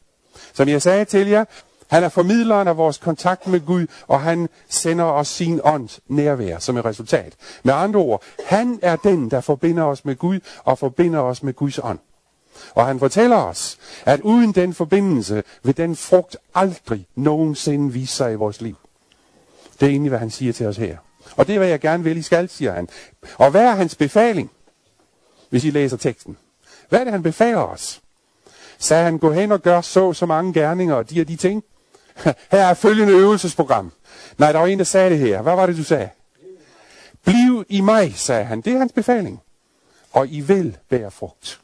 [0.54, 1.46] Som jeg sagde til jer,
[1.88, 6.60] han er formidleren af vores kontakt med Gud, og han sender os sin ånd nærvær
[6.60, 7.34] som et resultat.
[7.64, 11.54] Med andre ord, han er den, der forbinder os med Gud og forbinder os med
[11.54, 12.00] Guds ånd.
[12.74, 18.32] Og han fortæller os, at uden den forbindelse vil den frugt aldrig nogensinde vise sig
[18.32, 18.76] i vores liv.
[19.80, 20.98] Det er egentlig, hvad han siger til os her.
[21.36, 22.90] Og det er, hvad jeg gerne vil, I skal, siger han.
[23.38, 24.52] Og hvad er hans befaling,
[25.50, 26.38] hvis I læser teksten?
[26.90, 28.02] Hvad er det, han befaler os?
[28.78, 31.64] Sagde han, gå hen og gør så så mange gerninger og de og de ting?
[32.52, 33.92] Her er følgende øvelsesprogram.
[34.38, 35.42] Nej, der var en, der sagde det her.
[35.42, 36.10] Hvad var det, du sagde?
[37.24, 38.62] Bliv i mig, sagde han.
[38.62, 39.42] Det er hans befaling.
[40.12, 41.61] Og I vil bære frugt.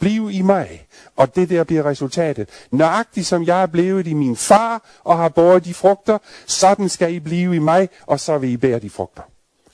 [0.00, 0.86] Bliv i mig,
[1.16, 2.48] og det der bliver resultatet.
[2.70, 7.14] Nøjagtigt som jeg er blevet i min far og har båret de frugter, sådan skal
[7.14, 9.22] I blive i mig, og så vil I bære de frugter.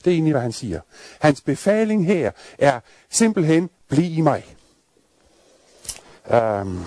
[0.04, 0.80] Det er egentlig, hvad han siger.
[1.20, 4.56] Hans befaling her er simpelthen, bliv i mig.
[6.30, 6.84] Um,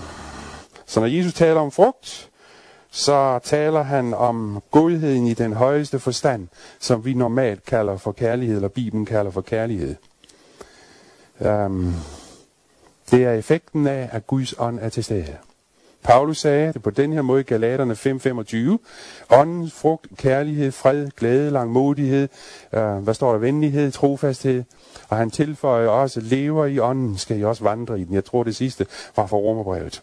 [0.86, 2.30] så når Jesus taler om frugt,
[2.90, 6.48] så taler han om godheden i den højeste forstand,
[6.80, 9.96] som vi normalt kalder for kærlighed, eller Bibelen kalder for kærlighed.
[11.40, 11.94] Um,
[13.10, 15.36] det er effekten af, at Guds ånd er til stede.
[16.02, 18.78] Paulus sagde det på den her måde i Galaterne 5:25.
[19.30, 22.28] Åndens frugt, kærlighed, fred, glæde, langmodighed,
[22.72, 24.64] øh, hvad står der, venlighed, trofasthed.
[25.08, 28.14] Og han tilføjer også, lever i ånden, skal I også vandre i den.
[28.14, 30.02] Jeg tror det sidste var fra Romerbrevet.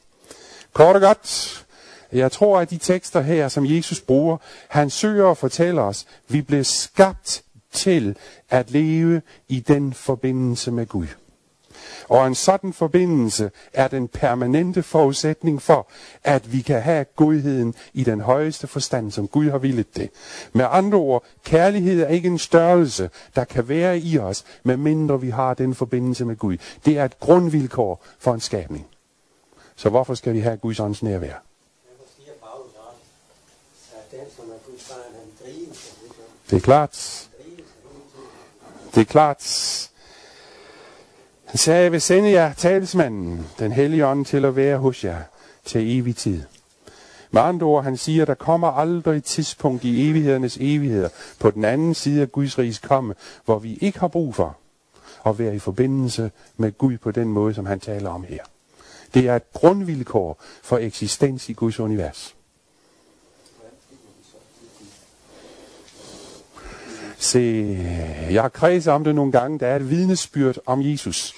[0.74, 1.66] Kort og godt,
[2.12, 6.42] jeg tror, at de tekster her, som Jesus bruger, han søger at fortælle os, vi
[6.42, 8.18] blev skabt til
[8.50, 11.08] at leve i den forbindelse med Gud.
[12.10, 15.88] Og en sådan forbindelse er den permanente forudsætning for,
[16.24, 20.10] at vi kan have godheden i den højeste forstand, som Gud har villet det.
[20.54, 25.30] Med andre ord, kærlighed er ikke en størrelse, der kan være i os, medmindre vi
[25.30, 26.58] har den forbindelse med Gud.
[26.86, 28.88] Det er et grundvilkår for en skabning.
[29.76, 31.44] Så hvorfor skal vi have Guds ånds nærvær?
[36.50, 37.28] Det er klart.
[38.96, 39.44] Det er klart.
[41.48, 45.22] Han sagde, jeg vil sende jer talsmanden, den hellige ånd, til at være hos jer
[45.66, 46.44] til evig tid.
[47.32, 51.66] Med andre ord, han siger, der kommer aldrig et tidspunkt i evighedernes evigheder på den
[51.66, 53.14] anden side af Guds riges komme,
[53.46, 54.58] hvor vi ikke har brug for
[55.26, 58.44] at være i forbindelse med Gud på den måde, som han taler om her.
[59.14, 62.37] Det er et grundvilkår for eksistens i Guds univers.
[67.20, 67.40] Se,
[68.32, 69.60] jeg har kredset om det nogle gange.
[69.60, 71.34] Der er et vidnesbyrd om Jesus,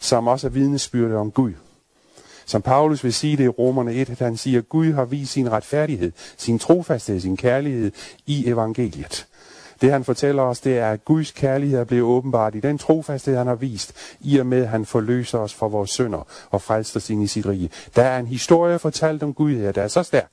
[0.00, 1.52] som også er vidnesbyrdet om Gud.
[2.46, 5.32] Som Paulus vil sige det i Romerne 1, at han siger, at Gud har vist
[5.32, 7.92] sin retfærdighed, sin trofasthed, sin kærlighed
[8.26, 9.26] i evangeliet.
[9.80, 13.36] Det han fortæller os, det er, at Guds kærlighed er blevet åbenbart i den trofasthed,
[13.36, 17.00] han har vist, i og med, at han forløser os fra vores synder og frelser
[17.00, 17.70] os ind i sit rige.
[17.96, 20.30] Der er en historie fortalt om Gud her, der er så stærk,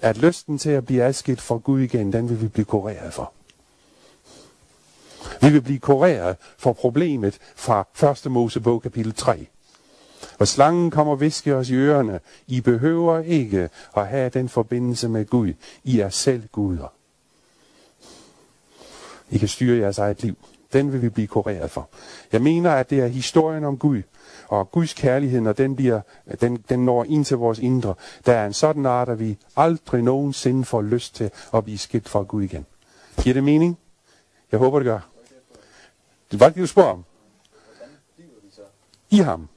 [0.00, 3.32] at lysten til at blive adskilt fra Gud igen, den vil vi blive kureret for.
[5.42, 7.86] Vi vil blive kureret for problemet fra
[8.26, 8.30] 1.
[8.30, 9.46] Mosebog kapitel 3.
[10.38, 12.20] Og slangen kommer og visker os i ørerne.
[12.46, 15.52] I behøver ikke at have den forbindelse med Gud.
[15.84, 16.92] I er selv guder.
[19.30, 20.34] I kan styre jeres eget liv.
[20.72, 21.88] Den vil vi blive kureret for.
[22.32, 24.02] Jeg mener, at det er historien om Gud,
[24.48, 26.00] og Guds kærlighed, når den, bliver,
[26.40, 27.94] den, den når ind til vores indre,
[28.26, 32.08] der er en sådan art, at vi aldrig nogensinde får lyst til at blive skilt
[32.08, 32.66] fra Gud igen.
[33.22, 33.78] Giver det mening?
[34.52, 35.11] Jeg håber, det gør.
[36.32, 37.04] Det var det, du spurgte om.
[39.10, 39.48] I ham.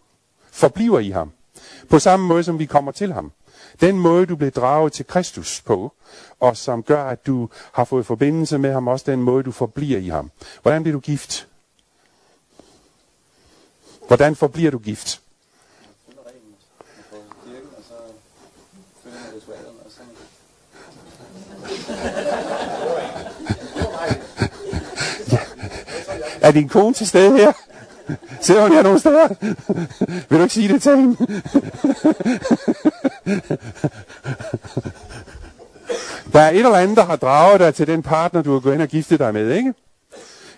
[0.51, 1.31] Forbliver i ham.
[1.89, 3.31] På samme måde, som vi kommer til ham.
[3.81, 5.93] Den måde, du blev draget til Kristus på,
[6.39, 9.99] og som gør, at du har fået forbindelse med ham, også den måde, du forbliver
[9.99, 10.31] i ham.
[10.61, 11.47] Hvordan bliver du gift?
[14.07, 15.21] Hvordan forbliver du gift?
[26.45, 27.51] Er din kone til stede her?
[28.41, 29.27] Ser hun her nogle steder?
[30.29, 31.17] Vil du ikke sige det til hende?
[36.33, 38.73] Der er et eller andet, der har draget dig til den partner, du har gået
[38.73, 39.73] ind og giftet dig med, ikke?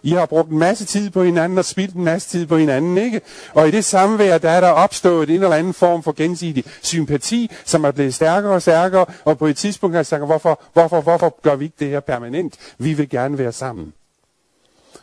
[0.04, 2.98] I har brugt en masse tid på hinanden og spildt en masse tid på hinanden,
[2.98, 3.22] ikke?
[3.54, 7.52] Og i det samvær, der er der opstået en eller anden form for gensidig sympati,
[7.66, 11.02] som er blevet stærkere og stærkere, og på et tidspunkt har jeg sagt, hvorfor, hvorfor,
[11.02, 12.56] hvorfor gør vi ikke det her permanent?
[12.78, 13.94] Vi vil gerne være sammen.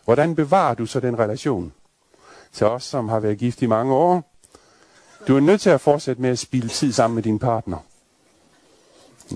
[0.05, 1.73] Hvordan bevarer du så den relation?
[2.53, 4.31] Til os, som har været gift i mange år.
[5.29, 7.79] Du er nødt til at fortsætte med at spille tid sammen med din partner.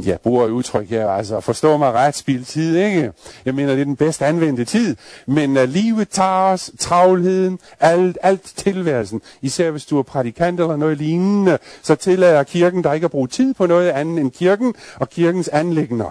[0.04, 3.12] Jeg bruger et udtryk her, altså forstå mig ret, spild tid, ikke?
[3.44, 4.96] Jeg mener, det er den bedst anvendte tid.
[5.26, 9.22] Men uh, livet tager os, travlheden, alt, alt tilværelsen.
[9.42, 13.28] Især hvis du er prædikant eller noget lignende, så tillader kirken dig ikke at bruge
[13.28, 16.10] tid på noget andet end kirken og kirkens anlægner.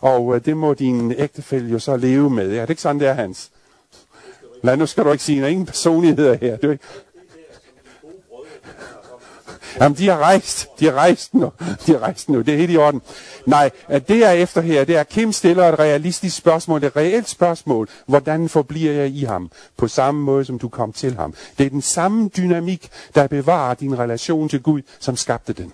[0.00, 2.52] Og uh, det må din ægtefælle jo så leve med.
[2.52, 3.50] Er det ikke sådan, det er, Hans.
[4.64, 6.56] Nej, nu skal du ikke sige, der er ingen personligheder her.
[6.56, 6.84] Du, er ikke-
[9.80, 10.66] Jamen, de har rejst.
[10.80, 11.52] De har rejst nu.
[11.86, 12.40] De har rejst nu.
[12.40, 13.02] Det er helt i orden.
[13.46, 17.28] Nej, at det er efter her, det er, Kim stiller et realistisk spørgsmål, et reelt
[17.28, 17.88] spørgsmål.
[18.06, 19.50] Hvordan forbliver jeg i ham?
[19.76, 21.34] På samme måde, som du kom til ham.
[21.58, 25.64] Det er den samme dynamik, der bevarer din relation til Gud, som skabte den.
[25.64, 25.72] Det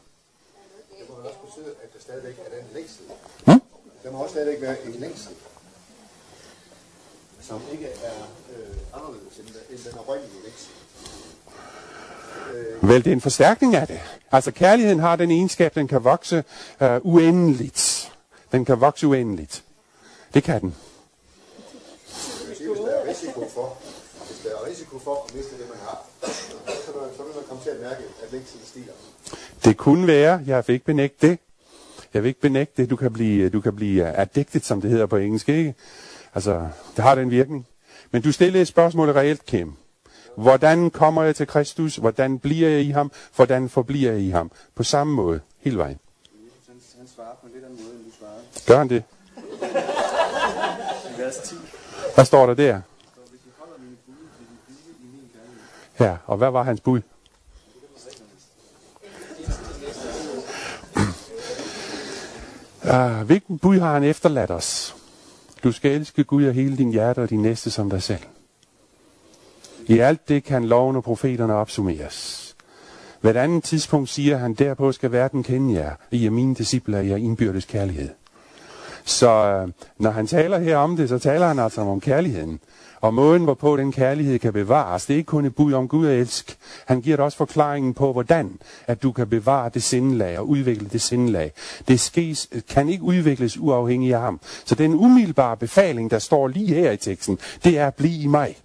[1.09, 3.03] må også betyde, at der stadigvæk er den længsel.
[3.44, 3.62] Hmm?
[4.05, 5.33] Der må også stadigvæk være en længsel,
[7.40, 8.39] som ikke er
[9.80, 10.70] anderledes end, end den oprindelige længsel.
[12.82, 14.00] Vel, det er en forstærkning af det.
[14.32, 16.44] Altså, kærligheden har den egenskab, den kan vokse
[16.82, 18.12] øh, uendeligt.
[18.52, 19.64] Den kan vokse uendeligt.
[20.34, 20.74] Det kan den.
[22.08, 23.76] Det vil sige, hvis der er risiko for,
[24.26, 26.04] hvis der er risiko for at miste det, man har,
[26.66, 28.92] så vil, så vil man komme til at mærke, at længselen stiger.
[29.64, 31.38] Det kunne være, jeg vil ikke benægte det.
[32.14, 32.90] Jeg vil ikke benægte det.
[32.90, 35.74] Du kan blive, du kan blive addicted, som det hedder på engelsk, ikke?
[36.34, 37.66] Altså, det har den virkning.
[38.11, 39.73] Men du stillede et spørgsmål reelt, Kim.
[40.37, 41.96] Hvordan kommer jeg til Kristus?
[41.96, 43.12] Hvordan bliver jeg i ham?
[43.37, 44.51] Hvordan forbliver jeg i ham?
[44.75, 45.99] På samme måde, hele vejen.
[46.68, 48.42] Han, han svarer på en lidt anden måde, end du svarede.
[48.66, 49.03] Gør han det?
[51.16, 51.55] I vers 10.
[52.14, 52.81] Hvad står der der?
[53.29, 53.40] Hvis
[55.99, 56.05] I.
[56.05, 57.01] Ja, og hvad var hans bud?
[62.85, 64.99] Uh, hvilken bud har han efterladt os?
[65.64, 68.23] Du skal elske Gud af hele din hjerte og din næste som dig selv.
[69.87, 72.57] I alt det kan loven og profeterne opsummeres.
[73.23, 77.05] Ved et andet tidspunkt siger han, derpå skal verden kende jer, I er mine disciple
[77.05, 78.09] I jer indbyrdes kærlighed.
[79.05, 79.68] Så øh,
[79.99, 82.61] når han taler her om det, så taler han altså om kærligheden.
[83.00, 86.06] Og måden, hvorpå den kærlighed kan bevares, det er ikke kun et bud om Gud
[86.06, 86.56] at elsk.
[86.86, 90.88] Han giver dig også forklaringen på, hvordan at du kan bevare det sindelag og udvikle
[90.88, 91.52] det sindelag.
[91.88, 94.40] Det skes, kan ikke udvikles uafhængigt af ham.
[94.64, 98.26] Så den umiddelbare befaling, der står lige her i teksten, det er at blive i
[98.26, 98.56] mig.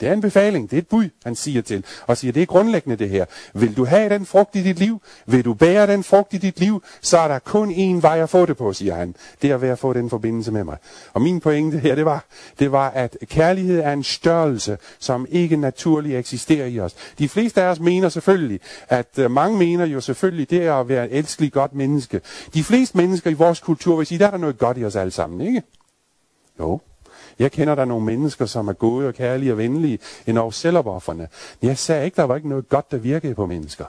[0.00, 2.46] Det er en befaling, det er et bud, han siger til, og siger, det er
[2.46, 3.24] grundlæggende det her.
[3.54, 5.02] Vil du have den frugt i dit liv?
[5.26, 6.82] Vil du bære den frugt i dit liv?
[7.00, 9.14] Så er der kun én vej at få det på, siger han.
[9.42, 10.76] Det er ved at få den forbindelse med mig.
[11.12, 12.24] Og min pointe her, det var,
[12.58, 16.94] det var, at kærlighed er en størrelse, som ikke naturligt eksisterer i os.
[17.18, 20.88] De fleste af os mener selvfølgelig, at øh, mange mener jo selvfølgelig, det er at
[20.88, 22.20] være et elskelig godt menneske.
[22.54, 24.96] De fleste mennesker i vores kultur vil sige, der er der noget godt i os
[24.96, 25.62] alle sammen, ikke?
[26.60, 26.80] Jo.
[27.38, 31.28] Jeg kender der nogle mennesker, som er gode og kærlige og venlige, endnu selvopofferne.
[31.60, 33.84] Men jeg sagde ikke, der var ikke noget godt, der virkede på mennesker.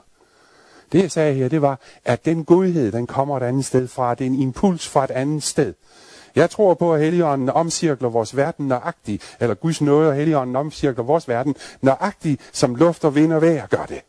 [0.91, 4.15] Det jeg sagde her, det var, at den godhed, den kommer et andet sted fra.
[4.15, 5.73] Det er en impuls fra et andet sted.
[6.35, 11.03] Jeg tror på, at Helligånden omcirkler vores verden nøjagtigt, eller Guds nåde og Helligånden omcirkler
[11.03, 14.01] vores verden nøjagtigt, som luft og vind og vejr gør det.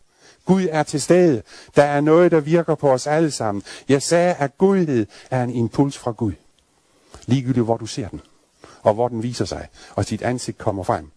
[0.45, 1.43] Gud er til stede.
[1.77, 3.63] Der er noget, der virker på os alle sammen.
[3.89, 6.33] Jeg sagde, at godhed er en impuls fra Gud.
[7.27, 8.21] Ligegyldigt, hvor du ser den
[8.83, 11.11] og hvor den viser sig, og sit ansigt kommer frem.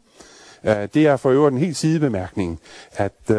[0.63, 2.59] Uh, det er for øvrigt en helt sidebemærkning,
[2.91, 3.37] at uh,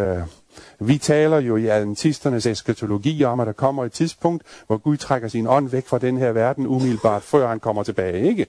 [0.78, 5.28] vi taler jo i adventisternes eskatologi om, at der kommer et tidspunkt, hvor Gud trækker
[5.28, 8.46] sin ånd væk fra den her verden umiddelbart, før han kommer tilbage, ikke?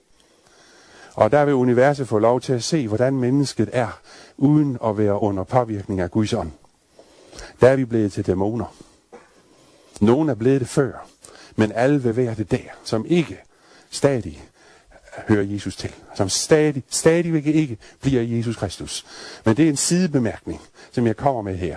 [1.14, 4.00] Og der vil universet få lov til at se, hvordan mennesket er,
[4.36, 6.50] uden at være under påvirkning af Guds ånd.
[7.60, 8.74] Der er vi blevet til dæmoner.
[10.00, 11.06] Nogen er blevet det før,
[11.56, 13.38] men alle vil være det der, som ikke
[13.90, 14.44] stadig
[15.28, 15.94] hører Jesus til.
[16.14, 19.06] Som stadig, stadigvæk ikke bliver Jesus Kristus.
[19.44, 20.60] Men det er en sidebemærkning,
[20.92, 21.76] som jeg kommer med her.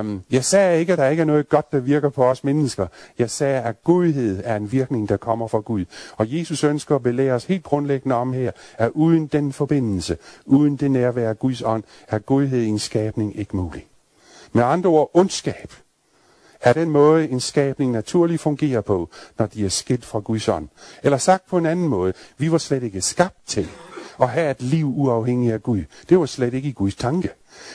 [0.00, 2.86] Um, jeg sagde ikke, at der ikke er noget godt, der virker på os mennesker.
[3.18, 5.84] Jeg sagde, at godhed er en virkning, der kommer fra Gud.
[6.16, 10.76] Og Jesus ønsker at belære os helt grundlæggende om her, at uden den forbindelse, uden
[10.76, 13.86] det nærvær af Guds ånd, er godhed i en skabning ikke mulig.
[14.52, 15.72] Med andre ord, ondskab
[16.62, 20.68] er den måde, en skabning naturligt fungerer på, når de er skilt fra Guds ånd.
[21.02, 23.68] Eller sagt på en anden måde, vi var slet ikke skabt til
[24.20, 25.82] at have et liv uafhængigt af Gud.
[26.08, 27.30] Det var slet ikke i Guds tanke.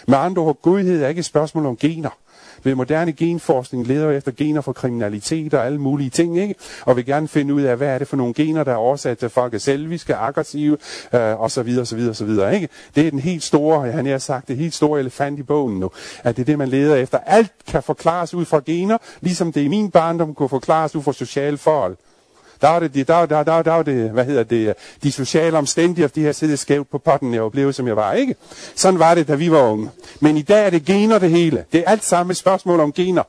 [0.08, 2.10] Med andre ord, godhed er ikke et spørgsmål om gener.
[2.63, 6.56] Ved moderne genforskning leder efter gener for kriminalitet og alle mulige ting, ikke?
[6.86, 9.17] Og vil gerne finde ud af, hvad er det for nogle gener, der er årsag
[9.17, 10.77] til, at folk er selviske, aggressive,
[11.13, 12.69] øh, og så videre, så videre, så videre, ikke?
[12.96, 15.92] Det er den helt store, jeg har sagt, det helt store elefant i bogen nu,
[16.23, 17.17] at det er det, man leder efter.
[17.17, 21.13] Alt kan forklares ud fra gener, ligesom det i min barndom kunne forklares ud fra
[21.13, 21.98] sociale forhold.
[22.62, 25.58] Der var det, de- der, der, der, der var det, hvad hedder det, de sociale
[25.58, 28.36] omstændigheder, de her siddet skævt på potten, jeg oplevede, som jeg var, ikke?
[28.76, 29.90] Sådan var det, da vi var unge.
[30.20, 31.66] Men i dag er det gener det hele.
[31.72, 33.24] Det er alt sammen et spørgsmål om gener.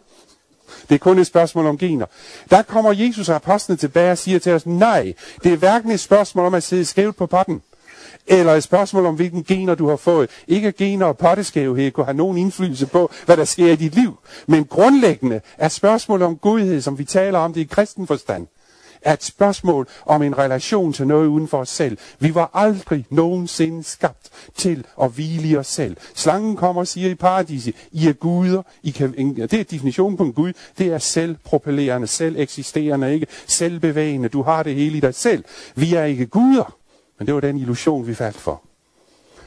[0.89, 2.07] Det er kun et spørgsmål om gener.
[2.51, 5.13] Der kommer Jesus og apostlene tilbage og siger til os, nej,
[5.45, 7.63] det er hverken et spørgsmål om at sidde skævt på potten,
[8.27, 10.31] eller et spørgsmål om, hvilken gener du har fået.
[10.49, 14.19] Ikke gener og potteskævhed kunne have nogen indflydelse på, hvad der sker i dit liv.
[14.47, 18.47] Men grundlæggende er spørgsmålet om godhed, som vi taler om det i kristen forstand,
[19.03, 21.99] er et spørgsmål om en relation til noget uden for os selv.
[22.19, 25.97] Vi var aldrig nogensinde skabt til at hvile i os selv.
[26.15, 28.63] Slangen kommer og siger i paradiset, I er guder.
[28.83, 30.53] I kan, det er definitionen på en gud.
[30.79, 34.29] Det er selvpropellerende, selveksisterende, ikke selvbevægende.
[34.29, 35.45] Du har det hele i dig selv.
[35.75, 36.77] Vi er ikke guder.
[37.19, 38.63] Men det var den illusion, vi faldt for.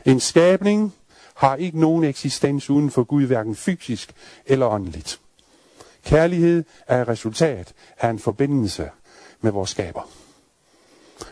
[0.06, 0.94] En skabning
[1.34, 4.14] har ikke nogen eksistens uden for Gud, hverken fysisk
[4.46, 5.20] eller åndeligt.
[6.06, 8.90] Kærlighed er et resultat af en forbindelse
[9.42, 10.10] med vores skaber.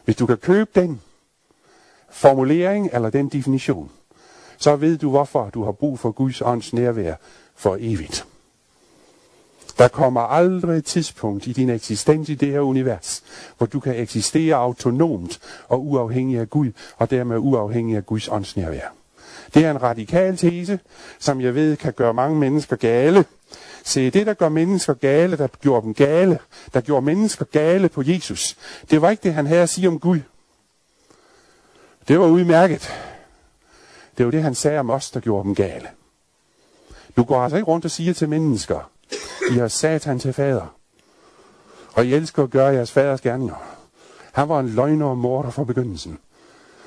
[0.06, 1.02] Hvis du kan købe den
[2.10, 3.92] formulering eller den definition,
[4.58, 7.16] så ved du, hvorfor du har brug for Guds ånds nærvær
[7.56, 8.26] for evigt.
[9.78, 13.24] Der kommer aldrig et tidspunkt i din eksistens i det her univers,
[13.58, 18.94] hvor du kan eksistere autonomt og uafhængig af Gud, og dermed uafhængig af Guds åndsnærvær.
[19.54, 20.80] Det er en radikal tese,
[21.20, 23.26] som jeg ved kan gøre mange mennesker gale.
[23.84, 26.40] Se, det der gør mennesker gale, der gjorde dem gale,
[26.74, 28.58] der gjorde mennesker gale på Jesus,
[28.92, 30.20] det var ikke det, han havde at sige om Gud.
[32.08, 32.94] Det var udmærket.
[34.18, 35.88] Det var det, han sagde om os, der gjorde dem gale.
[37.18, 38.92] Du går altså ikke rundt og siger til mennesker,
[39.52, 40.76] I har satan til fader,
[41.94, 43.56] og I elsker at gøre jeres faders gerninger.
[44.32, 46.20] Han var en løgner og morder fra begyndelsen.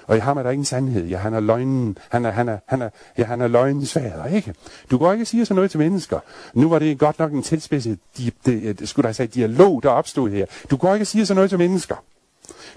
[0.07, 1.07] Og i ham er der ingen sandhed.
[1.07, 1.99] Ja, han er løgnen.
[2.09, 2.89] Han er, han er, han er,
[3.19, 4.55] ja, han er løgnens fader, ikke?
[4.91, 6.21] Du går ikke og siger sådan noget til mennesker.
[6.55, 9.89] Nu var det godt nok en tilspidset, di, di, di, skulle der sige, dialog, der
[9.89, 10.47] opstod her.
[10.71, 11.97] Du går ikke og siger sådan noget til mennesker.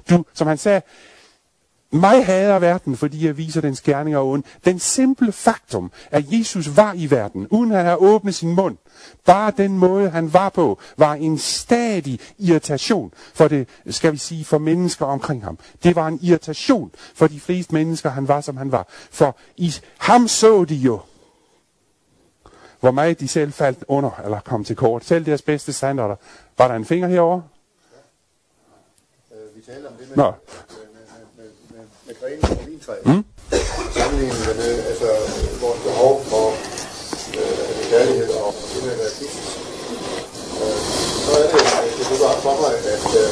[0.09, 0.82] Du, som han sagde,
[1.96, 4.43] mig hader verden, fordi jeg viser dens gerninger ond.
[4.66, 8.78] Den simple faktum, at Jesus var i verden, uden at have åbnet sin mund,
[9.26, 14.46] bare den måde, han var på, var en stadig irritation for det, skal vi sige,
[14.46, 15.60] for mennesker omkring ham.
[15.84, 18.88] Det var en irritation for de fleste mennesker, han var, som han var.
[18.89, 21.00] For i ham så de jo,
[22.80, 25.06] hvor meget de selv faldt under, eller kom til kort.
[25.06, 26.16] Selv deres bedste standarder.
[26.58, 27.43] Var der en finger herovre?
[29.32, 30.34] Øh, vi taler om det med, Nå.
[32.06, 33.06] Med, grenen og vintræet.
[33.06, 33.24] Mm.
[33.97, 35.10] Sammenlignet det med altså,
[35.64, 36.45] vores behov for
[37.39, 39.49] øh, kærlighed og det med at være kristus.
[40.62, 40.80] Øh,
[41.26, 43.32] så er det, at det er bare for mig, at, øh,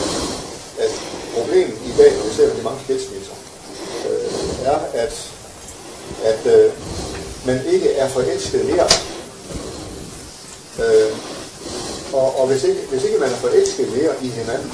[0.86, 0.92] at
[1.36, 3.36] problemet i dag, når vi ser på de mange skilsmisser,
[4.10, 5.14] øh, er, at,
[6.24, 6.72] at øh,
[7.46, 8.88] man ikke er forelsket mere.
[10.84, 11.12] Øh,
[12.14, 14.72] og, og hvis, ikke, hvis ikke man er forelsket mere i hinanden,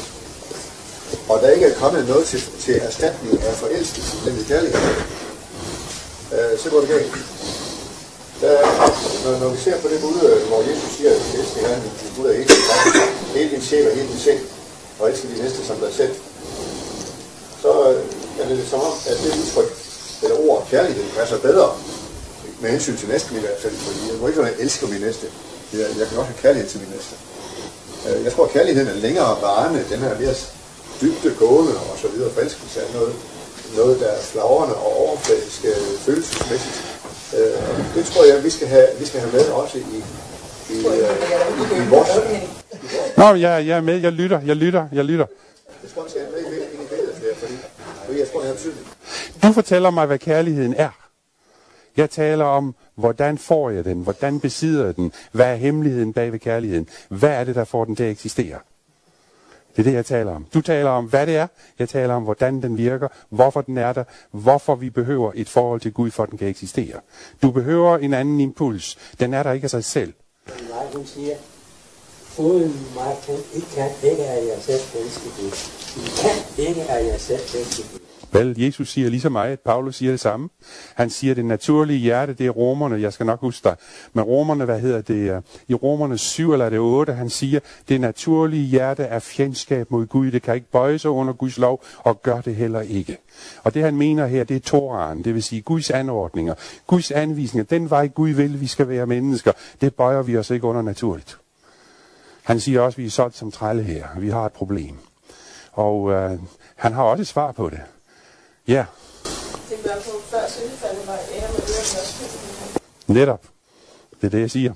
[1.29, 4.79] og der ikke er kommet noget til, til erstatning af forelskelse, nemlig kærlighed,
[6.33, 7.11] øh, så går det galt.
[8.41, 8.55] Der,
[9.23, 11.81] når, når vi ser på det bud, øh, hvor Jesus siger, at det elsker Herren,
[11.81, 12.63] din Gud hele din
[13.35, 14.39] hele din sjæl og hele din sind,
[14.99, 16.13] og elsker de næste som dig selv,
[17.61, 18.03] så øh,
[18.41, 19.69] er det som om, at det udtryk,
[20.23, 21.69] eller ord kærlighed, passer bedre
[22.61, 24.87] med hensyn til næsten i hvert fald, fordi jeg må ikke sådan, at jeg elsker
[24.87, 25.27] min næste.
[25.73, 27.15] Jeg, jeg kan også have kærlighed til min næste.
[28.07, 30.35] Øh, jeg tror, at kærligheden er længere varende, den her mere
[31.43, 32.29] gående og så videre.
[32.31, 33.13] Forelskelse er noget,
[33.75, 36.77] noget der er flagrende og overfladisk øh, følelsesmæssigt.
[37.37, 39.81] Øh, det tror jeg, vi skal have, vi skal have med også i,
[40.73, 41.09] i, øh,
[41.61, 42.09] i, i vores...
[43.17, 43.97] Nå, jeg, jeg er med.
[44.01, 45.25] Jeg lytter, jeg lytter, jeg lytter.
[45.83, 47.53] Jeg tror, vi skal have med i billedet der, fordi,
[48.05, 48.87] fordi jeg tror, det har betydning.
[49.43, 50.89] Du fortæller mig, hvad kærligheden er.
[51.97, 54.01] Jeg taler om, hvordan får jeg den?
[54.01, 55.11] Hvordan besidder jeg den?
[55.31, 56.87] Hvad er hemmeligheden bag ved kærligheden?
[57.09, 58.59] Hvad er det, der får den til at eksistere?
[59.79, 60.45] Det er det, jeg taler om.
[60.53, 61.47] Du taler om, hvad det er.
[61.79, 65.81] Jeg taler om, hvordan den virker, hvorfor den er der, hvorfor vi behøver et forhold
[65.81, 66.99] til Gud, for at den kan eksistere.
[67.41, 68.97] Du behøver en anden impuls.
[69.19, 70.13] Den er der ikke af sig selv.
[70.47, 71.35] Nej, hun siger,
[72.37, 75.51] uden mig kan I kan ikke af jer selv elske Gud.
[76.05, 78.08] I kan ikke af jer selv elske Gud.
[78.31, 80.49] Vel, Jesus siger lige så meget, Paulus siger det samme.
[80.95, 83.75] Han siger, det naturlige hjerte, det er romerne, jeg skal nok huske dig.
[84.13, 87.59] Men romerne, hvad hedder det, øh, i romerne 7 eller er det 8, han siger,
[87.89, 90.31] det naturlige hjerte er fjendskab mod Gud.
[90.31, 93.17] Det kan ikke bøje sig under Guds lov, og gør det heller ikke.
[93.63, 96.53] Og det han mener her, det er Toraen, det vil sige Guds anordninger,
[96.87, 97.65] Guds anvisninger.
[97.65, 99.51] Den vej Gud vil, vi skal være mennesker,
[99.81, 101.37] det bøjer vi os ikke under naturligt.
[102.43, 104.07] Han siger også, at vi er solgt som trælle her.
[104.17, 104.97] Vi har et problem.
[105.71, 106.39] Og øh,
[106.75, 107.79] han har også et svar på det.
[108.69, 108.85] Ja,
[109.69, 112.79] Det gør på før syndefaldet var ære med også.
[113.07, 113.41] netop.
[114.21, 114.73] Det er det, jeg siger.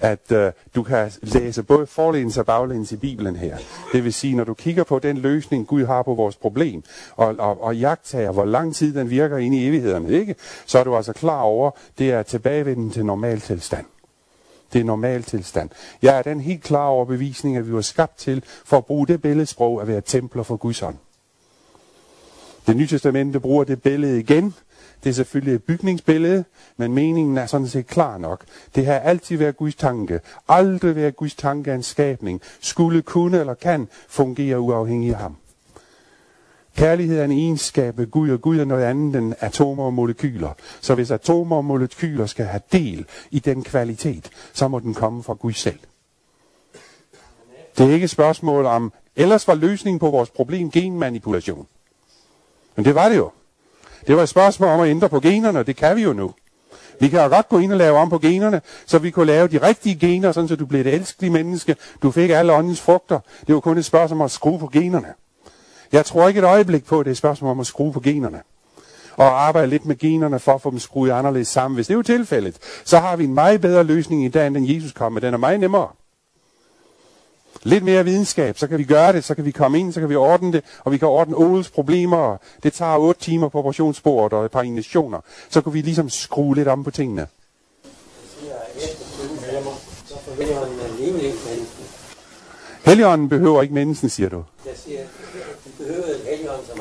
[0.00, 3.56] at øh, du kan læse både forlæns og baglæns i Bibelen her.
[3.92, 6.82] Det vil sige, når du kigger på den løsning, Gud har på vores problem,
[7.16, 10.34] og, og, og jagttager, hvor lang tid den virker ind i evighederne, ikke?
[10.66, 13.86] så er du altså klar over, det er tilbagevenden til normaltilstand.
[14.72, 15.70] Det er normaltilstand.
[16.02, 19.22] Jeg er den helt klare overbevisning, at vi var skabt til, for at bruge det
[19.22, 20.96] billedsprog, at være templer for Guds ånd.
[22.66, 24.54] Det nye testamente bruger det billede igen.
[25.04, 26.44] Det er selvfølgelig et bygningsbillede,
[26.76, 28.44] men meningen er sådan set klar nok.
[28.74, 30.20] Det har altid været Guds tanke.
[30.48, 32.40] Aldrig været Guds tanke af en skabning.
[32.60, 35.36] Skulle kunne eller kan fungere uafhængig af ham.
[36.76, 40.52] Kærlighed er en egenskab ved Gud, og Gud er noget andet end atomer og molekyler.
[40.80, 45.22] Så hvis atomer og molekyler skal have del i den kvalitet, så må den komme
[45.22, 45.78] fra Gud selv.
[47.78, 51.66] Det er ikke et spørgsmål om, ellers var løsningen på vores problem genmanipulation.
[52.80, 53.30] Men det var det jo.
[54.06, 56.34] Det var et spørgsmål om at ændre på generne, og det kan vi jo nu.
[57.00, 59.48] Vi kan jo godt gå ind og lave om på generne, så vi kunne lave
[59.48, 61.76] de rigtige gener, sådan så du blev et elskeligt menneske.
[62.02, 63.20] Du fik alle åndens frugter.
[63.46, 65.08] Det var kun et spørgsmål om at skrue på generne.
[65.92, 68.00] Jeg tror ikke et øjeblik på, at det er et spørgsmål om at skrue på
[68.00, 68.40] generne.
[69.16, 71.74] Og arbejde lidt med generne for at få dem skruet anderledes sammen.
[71.74, 74.54] Hvis det er jo tilfældet, så har vi en meget bedre løsning i dag, end
[74.54, 75.22] den Jesus kom med.
[75.22, 75.88] Den er meget nemmere.
[77.62, 80.08] Lidt mere videnskab, så kan vi gøre det, så kan vi komme ind, så kan
[80.08, 83.58] vi ordne det, og vi kan ordne Oles problemer, og det tager 8 timer på
[83.58, 85.20] operationsbordet og et par injektioner.
[85.50, 87.26] Så kan vi ligesom skrue lidt om på tingene.
[92.84, 94.44] Helligånden behøver ikke mennesken, siger du.
[94.66, 95.00] Jeg siger,
[96.66, 96.80] som.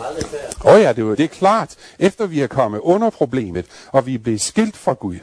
[0.65, 1.75] Åh oh ja, det er, jo, det er klart.
[1.99, 5.15] Efter vi er kommet under problemet, og vi er blevet skilt fra Gud,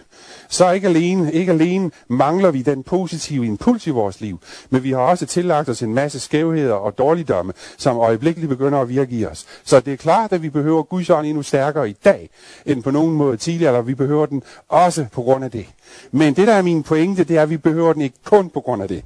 [0.49, 4.41] så ikke alene, ikke alene mangler vi den positive impuls i vores liv,
[4.71, 8.89] men vi har også tillagt os en masse skævheder og dårligdomme, som øjeblikkeligt begynder at
[8.89, 9.47] virke i os.
[9.65, 12.31] Så det er klart, at vi behøver Guds ånd endnu stærkere i dag,
[12.67, 15.67] end på nogen måde tidligere, eller vi behøver den også på grund af det.
[16.13, 18.61] Men det, der er min pointe, det er, at vi behøver den ikke kun på
[18.61, 19.05] grund af det.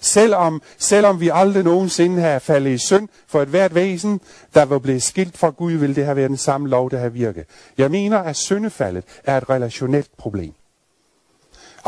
[0.00, 4.20] Selvom, selvom vi aldrig nogensinde har faldet i synd for et hvert væsen,
[4.54, 7.08] der var blevet skilt fra Gud, vil det have været den samme lov, der har
[7.08, 7.44] virket.
[7.78, 10.52] Jeg mener, at syndefaldet er et relationelt problem.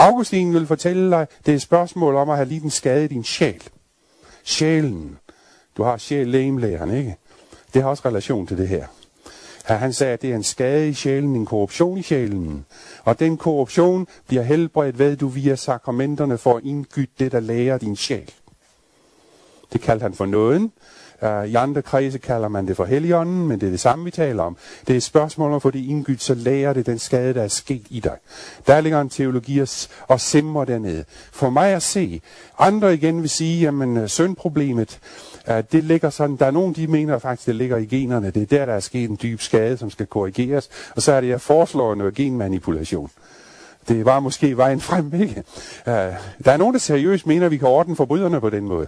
[0.01, 3.09] Augustin vil fortælle dig, det er et spørgsmål om at have lidt en skade i
[3.09, 3.63] din sjæl.
[4.45, 5.19] Sjælen.
[5.77, 7.17] Du har sjæl ikke?
[7.75, 8.87] Det har også relation til det her.
[9.69, 12.67] Ja, han sagde, at det er en skade i sjælen, en korruption i sjælen.
[13.05, 17.79] Og den korruption bliver helbredt ved, at du via sakramenterne får indgydt det, der lærer
[17.79, 18.31] din sjæl.
[19.73, 20.73] Det kaldte han for nåden.
[21.23, 24.11] Uh, I andre kredse kalder man det for heligånden, men det er det samme, vi
[24.11, 24.57] taler om.
[24.87, 27.43] Det er et spørgsmål om at få det indgydt, så lærer det den skade, der
[27.43, 28.17] er sket i dig.
[28.67, 29.69] Der ligger en teologi og
[30.09, 31.05] og simmer dernede.
[31.33, 32.21] For mig at se,
[32.59, 34.99] andre igen vil sige, jamen søndproblemet, syndproblemet,
[35.49, 38.31] uh, det ligger sådan, der er nogen, de mener faktisk, det ligger i generne.
[38.31, 40.69] Det er der, der er sket en dyb skade, som skal korrigeres.
[40.97, 43.11] Og så er det, jeg foreslår noget genmanipulation.
[43.89, 45.43] Det var måske vejen frem, ikke?
[45.87, 45.93] Uh,
[46.45, 48.87] der er nogen, der seriøst mener, at vi kan ordne forbryderne på den måde.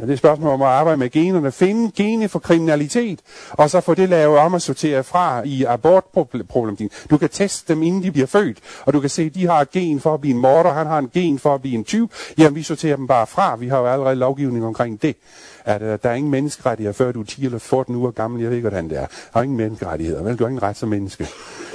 [0.00, 1.52] Ja, Det er et spørgsmål om at arbejde med generne.
[1.52, 3.20] Finde gene for kriminalitet,
[3.50, 6.90] og så få det lavet om og sortere fra i abortproblematikken.
[7.10, 9.60] Du kan teste dem, inden de bliver født, og du kan se, at de har
[9.60, 11.84] et gen for at blive en morder, han har en gen for at blive en
[11.84, 12.10] tyv.
[12.38, 13.56] Jamen, vi sorterer dem bare fra.
[13.56, 15.16] Vi har jo allerede lovgivning omkring det.
[15.64, 18.40] At uh, der er ingen menneskerettigheder, før du er 10 eller 14 uger gammel.
[18.40, 19.06] Jeg ved ikke, hvordan det er.
[19.32, 20.22] Der er ingen menneskerettigheder.
[20.22, 21.28] Vel, du har ingen ret som menneske.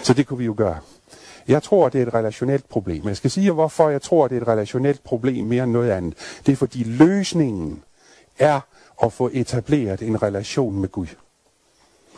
[0.04, 0.78] Så det kunne vi jo gøre.
[1.48, 3.08] Jeg tror, det er et relationelt problem.
[3.08, 6.14] Jeg skal sige, hvorfor jeg tror, det er et relationelt problem mere end noget andet.
[6.46, 7.84] Det er fordi løsningen
[8.40, 8.60] er
[9.04, 11.08] at få etableret en relation med Gud.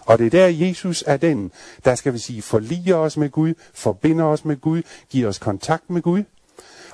[0.05, 1.51] Og det er der, Jesus er den,
[1.86, 5.89] der skal vi sige, forliger os med Gud, forbinder os med Gud, giver os kontakt
[5.89, 6.24] med Gud,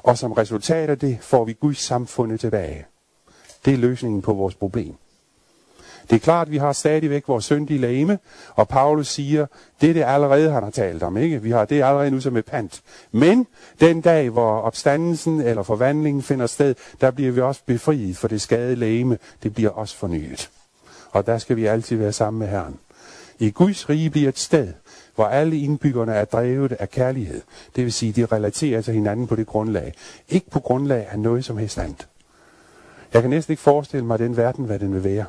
[0.03, 2.85] og som resultat af det får vi Guds samfundet tilbage.
[3.65, 4.95] Det er løsningen på vores problem.
[6.09, 8.19] Det er klart, at vi har stadigvæk vores syndige lame,
[8.55, 9.45] og Paulus siger,
[9.81, 11.17] det er det allerede, han har talt om.
[11.17, 11.41] ikke?
[11.41, 12.81] Vi har det allerede nu som et pant.
[13.11, 13.47] Men
[13.79, 18.41] den dag, hvor opstandelsen eller forvandlingen finder sted, der bliver vi også befriet for det
[18.41, 19.17] skadede lame.
[19.43, 20.49] Det bliver også fornyet.
[21.11, 22.79] Og der skal vi altid være sammen med Herren.
[23.39, 24.73] I Guds rige bliver et sted,
[25.15, 27.41] hvor alle indbyggerne er drevet af kærlighed.
[27.75, 29.93] Det vil sige, de relaterer til hinanden på det grundlag.
[30.29, 32.07] Ikke på grundlag af noget som helst andet.
[33.13, 35.25] Jeg kan næsten ikke forestille mig den verden, hvad den vil være.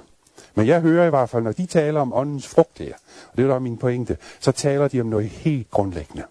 [0.55, 2.95] Men jeg hører i hvert fald, når de taler om åndens frugt her,
[3.33, 6.25] og det er da min pointe, så taler de om noget helt grundlæggende.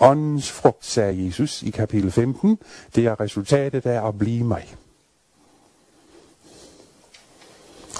[0.00, 2.58] Åndens frugt, sagde Jesus i kapitel 15,
[2.94, 4.76] det er resultatet af at blive mig.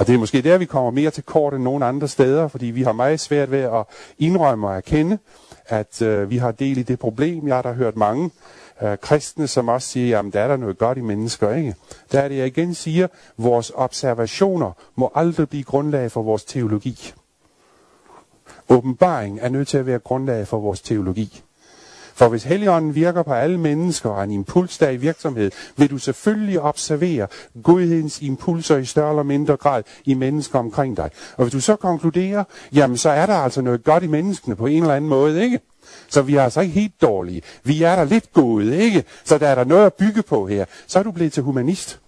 [0.00, 2.66] Og det er måske der, vi kommer mere til kort end nogen andre steder, fordi
[2.66, 3.84] vi har meget svært ved at
[4.18, 5.18] indrømme og erkende,
[5.66, 7.48] at øh, vi har del i det problem.
[7.48, 8.30] Jeg har da hørt mange
[8.82, 11.74] øh, kristne, som også siger, jamen der er der noget godt i mennesker, ikke?
[12.12, 17.12] Der er det, jeg igen siger, vores observationer må aldrig blive grundlag for vores teologi.
[18.68, 21.42] Åbenbaring er nødt til at være grundlag for vores teologi.
[22.18, 25.90] For hvis Helligånden virker på alle mennesker og en impuls der er i virksomhed, vil
[25.90, 27.26] du selvfølgelig observere
[27.62, 31.10] godhedens impulser i større eller mindre grad i mennesker omkring dig.
[31.36, 34.66] Og hvis du så konkluderer, jamen så er der altså noget godt i menneskene på
[34.66, 35.60] en eller anden måde, ikke?
[36.08, 37.42] Så vi er altså ikke helt dårlige.
[37.64, 39.04] Vi er der lidt gode, ikke?
[39.24, 40.64] Så der er der noget at bygge på her.
[40.86, 42.00] Så er du blevet til humanist.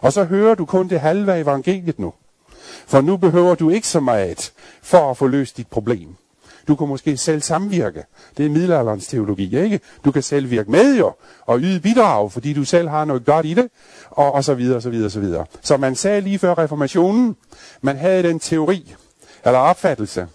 [0.00, 2.12] Og så hører du kun det halve af evangeliet nu.
[2.86, 4.52] For nu behøver du ikke så meget
[4.82, 6.08] for at få løst dit problem.
[6.68, 8.04] Du kan måske selv samvirke.
[8.36, 9.80] Det er middelalderens teologi, ikke?
[10.04, 11.12] Du kan selv virke med jo,
[11.46, 13.68] og yde bidrag, fordi du selv har noget godt i det,
[14.10, 15.46] og, og så videre, og så videre, og så videre.
[15.62, 17.36] Så man sagde lige før reformationen,
[17.82, 18.94] man havde den teori,
[19.44, 20.26] eller opfattelse,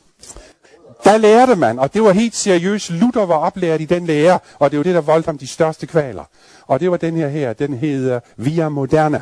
[1.06, 4.72] der lærte man, og det var helt seriøst, Luther var oplært i den lære, og
[4.72, 6.24] det var det, der voldte ham de største kvaler.
[6.68, 9.22] Og det var den her her, den hedder Via Moderna.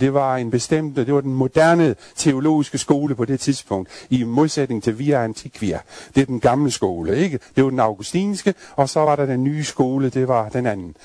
[0.00, 4.82] Det var en bestemt, det var den moderne teologiske skole på det tidspunkt, i modsætning
[4.82, 5.80] til Via Antiquia.
[6.14, 7.38] Det er den gamle skole, ikke?
[7.56, 10.96] Det var den augustinske, og så var der den nye skole, det var den anden.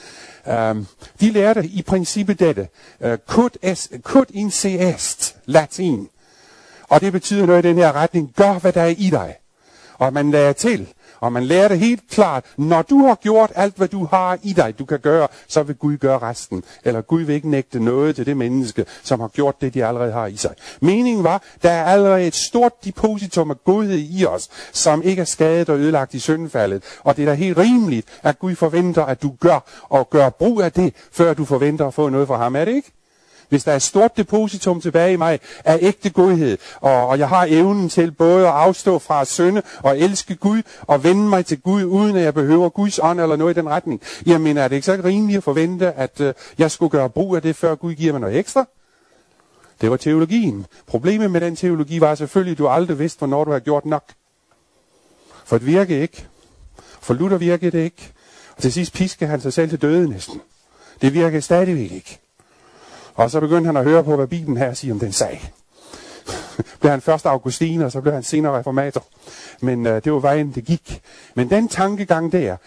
[0.72, 0.88] Um,
[1.22, 2.68] de lærte i princippet dette.
[3.02, 3.90] Øh, uh, quod, est,
[4.34, 6.08] in se est, latin.
[6.90, 8.34] Og det betyder noget i den her retning.
[8.36, 9.36] Gør, hvad der er i dig
[10.00, 10.88] og man lærer til.
[11.20, 14.54] Og man lærer det helt klart, når du har gjort alt, hvad du har i
[14.54, 16.64] dig, du kan gøre, så vil Gud gøre resten.
[16.84, 20.12] Eller Gud vil ikke nægte noget til det menneske, som har gjort det, de allerede
[20.12, 20.56] har i sig.
[20.82, 25.26] Meningen var, der er allerede et stort depositum af godhed i os, som ikke er
[25.26, 26.84] skadet og ødelagt i syndfaldet.
[27.04, 30.62] Og det er da helt rimeligt, at Gud forventer, at du gør og gør brug
[30.62, 32.56] af det, før du forventer at få noget fra ham.
[32.56, 32.91] Er det ikke?
[33.50, 37.47] Hvis der er stort depositum tilbage i mig af ægte godhed, og, og jeg har
[37.50, 41.62] evnen til både at afstå fra at synde og elske Gud og vende mig til
[41.62, 44.76] Gud, uden at jeg behøver Guds ånd eller noget i den retning, jamen er det
[44.76, 47.93] ikke så rimeligt at forvente, at øh, jeg skulle gøre brug af det, før Gud
[47.93, 48.66] giver mig noget ekstra?
[49.82, 50.66] Det var teologien.
[50.88, 54.04] Problemet med den teologi var selvfølgelig, at du aldrig vidste, hvornår du har gjort nok.
[55.45, 56.28] For det virkede ikke.
[57.02, 58.12] For Luther virkede det ikke.
[58.56, 60.41] Og til sidst piskede han sig selv til døde næsten.
[61.02, 62.20] Det virkede stadigvæk ikke.
[63.20, 65.54] Og så begyndte han at høre på, hvad Bibelen her siger om den sag.
[66.80, 69.06] blev han først Augustin, og så blev han senere reformator.
[69.62, 71.02] Men øh, det var vejen, det gik.
[71.36, 72.58] Men den tankegang der,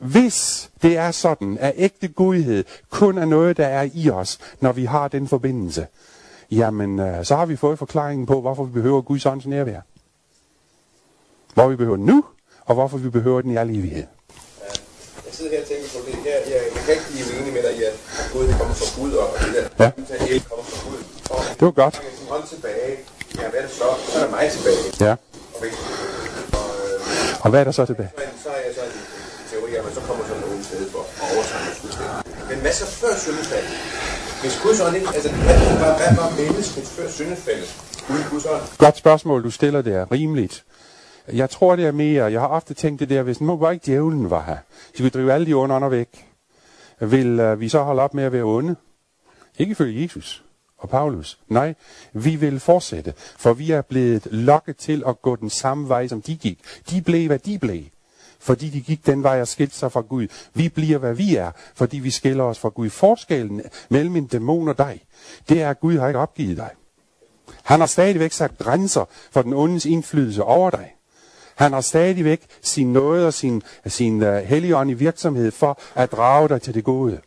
[0.00, 4.72] hvis det er sådan, at ægte godhed kun er noget, der er i os, når
[4.72, 5.86] vi har den forbindelse,
[6.50, 9.80] jamen øh, så har vi fået forklaringen på, hvorfor vi behøver Guds ånds nærvær.
[11.54, 12.24] Hvor vi behøver den nu,
[12.64, 14.06] og hvorfor vi behøver den i al evighed
[15.40, 16.38] sidder her og tænker på det her.
[16.52, 17.94] Jeg, jeg kan ikke blive enig med dig i, at
[18.32, 19.90] Gud det kommer fra Gud, og det der ja.
[20.34, 21.00] el kommer fra Gud.
[21.34, 21.94] Og det var godt.
[21.94, 22.92] Jeg kan hånd tilbage.
[23.38, 23.88] Ja, hvad er det så?
[24.10, 24.82] Så er der mig tilbage.
[25.06, 25.14] Ja.
[25.56, 25.72] Okay.
[26.58, 28.10] Og, øh, og hvad er der så tilbage?
[28.44, 28.92] Så er jeg så en
[29.50, 31.66] teori at så kommer sådan nogen sted for at overtage.
[32.50, 33.74] Men hvad så før syndefaldet?
[34.42, 35.08] Hvis Guds ånd ikke...
[35.14, 37.70] Altså, hvad var, hvad var mennesket før syndefaldet?
[38.10, 38.62] Uden Guds ånd?
[38.78, 40.12] Godt spørgsmål, du stiller der.
[40.12, 40.64] Rimeligt.
[41.32, 42.24] Jeg tror, det er mere.
[42.24, 44.56] Jeg har ofte tænkt det der, hvis nu bare ikke djævlen var her,
[44.96, 46.29] så vi drive alle de ånder væk.
[47.00, 48.76] Vil øh, vi så holde op med at være onde?
[49.58, 50.44] Ikke ifølge Jesus
[50.78, 51.38] og Paulus.
[51.48, 51.74] Nej,
[52.12, 56.22] vi vil fortsætte, for vi er blevet lokket til at gå den samme vej, som
[56.22, 56.58] de gik.
[56.90, 57.82] De blev, hvad de blev,
[58.40, 60.26] fordi de gik den vej og skilte sig fra Gud.
[60.54, 62.90] Vi bliver, hvad vi er, fordi vi skiller os fra Gud.
[62.90, 65.00] Forskellen mellem en dæmon og dig,
[65.48, 66.70] det er, at Gud har ikke opgivet dig.
[67.62, 70.94] Han har stadigvæk sat grænser for den ondes indflydelse over dig.
[71.60, 76.12] Han har stadigvæk sin nåde og sin, sin øh, uh, helligånd i virksomhed for at
[76.12, 77.20] drage dig til det gode.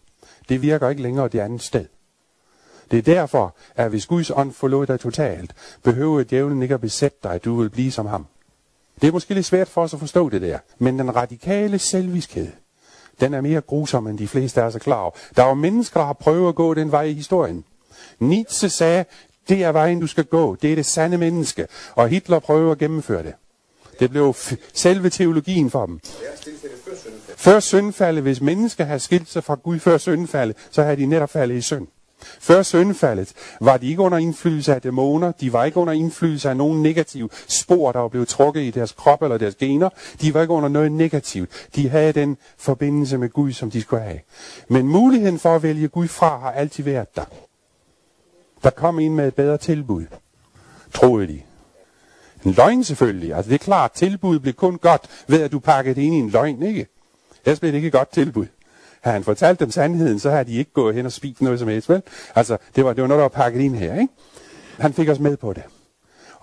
[0.49, 1.85] Det virker ikke længere det andet sted.
[2.91, 5.53] Det er derfor, at hvis Guds ånd forlod dig totalt,
[5.83, 8.25] behøver djævlen ikke at besætte dig, du vil blive som ham.
[9.01, 12.51] Det er måske lidt svært for os at forstå det der, men den radikale selviskhed,
[13.19, 15.11] den er mere grusom, end de fleste af os er klar over.
[15.35, 17.65] Der er jo mennesker, der har prøvet at gå den vej i historien.
[18.19, 19.05] Nietzsche sagde,
[19.49, 20.55] det er vejen, du skal gå.
[20.55, 21.67] Det er det sande menneske.
[21.95, 23.33] Og Hitler prøver at gennemføre det.
[23.99, 24.35] Det blev
[24.73, 25.99] selve teologien for dem.
[27.37, 31.29] Før syndfaldet, hvis mennesker havde skilt sig fra Gud før syndfaldet, så havde de netop
[31.29, 31.87] faldet i synd.
[32.39, 36.57] Før syndfaldet var de ikke under indflydelse af dæmoner, de var ikke under indflydelse af
[36.57, 39.89] nogen negative spor, der var blevet trukket i deres krop eller deres gener.
[40.21, 41.49] De var ikke under noget negativt.
[41.75, 44.19] De havde den forbindelse med Gud, som de skulle have.
[44.67, 47.25] Men muligheden for at vælge Gud fra har altid været der.
[48.63, 50.05] Der kom en med et bedre tilbud,
[50.93, 51.41] troede de.
[52.45, 53.33] En løgn selvfølgelig.
[53.33, 56.17] Altså det er klart, tilbuddet blev kun godt ved, at du pakkede det ind i
[56.17, 56.87] en løgn, ikke?
[57.45, 58.45] Ellers blev det ikke et godt tilbud.
[59.01, 61.67] Havde han fortalt dem sandheden, så havde de ikke gået hen og spist noget som
[61.67, 62.01] helst, vel?
[62.35, 64.13] Altså, det var, det var noget, der var pakket ind her, ikke?
[64.79, 65.63] Han fik os med på det.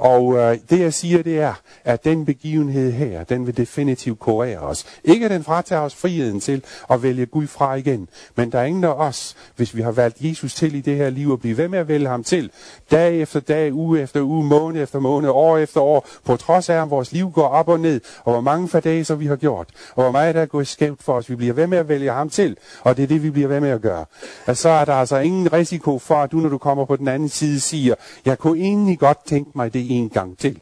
[0.01, 4.59] Og øh, det jeg siger, det er, at den begivenhed her, den vil definitivt kurere
[4.59, 4.87] os.
[5.05, 8.65] Ikke at den fratager os friheden til at vælge Gud fra igen, men der er
[8.65, 11.57] ingen af os, hvis vi har valgt Jesus til i det her liv, at blive
[11.57, 12.51] ved med at vælge ham til,
[12.91, 16.83] dag efter dag, uge efter uge, måned efter måned, år efter år, på trods af,
[16.83, 20.03] at vores liv går op og ned, og hvor mange fadaser vi har gjort, og
[20.03, 21.31] hvor meget der er gået skævt for os.
[21.31, 23.61] Vi bliver ved med at vælge ham til, og det er det, vi bliver ved
[23.61, 24.05] med at gøre.
[24.47, 27.09] Og så er der altså ingen risiko for, at du, når du kommer på den
[27.09, 27.95] anden side, siger,
[28.25, 30.61] jeg kunne egentlig godt tænke mig det en gang til.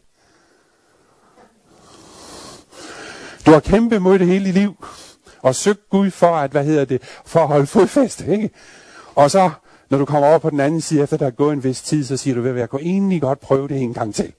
[3.46, 4.84] Du har kæmpet mod det hele dit liv,
[5.42, 8.50] og søgt Gud for at, hvad hedder det, for at holde fodfæste, ikke?
[9.14, 9.50] Og så,
[9.90, 12.04] når du kommer over på den anden side, efter der er gået en vis tid,
[12.04, 14.32] så siger du, at jeg kunne egentlig godt prøve det en gang til.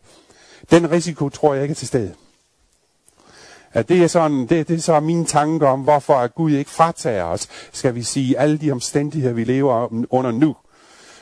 [0.72, 2.14] Den risiko tror jeg ikke er til stede.
[3.74, 6.72] At det er sådan, det, det er så mine tanker om, hvorfor at Gud ikke
[6.72, 10.56] fratager os, skal vi sige, alle de omstændigheder, vi lever under nu.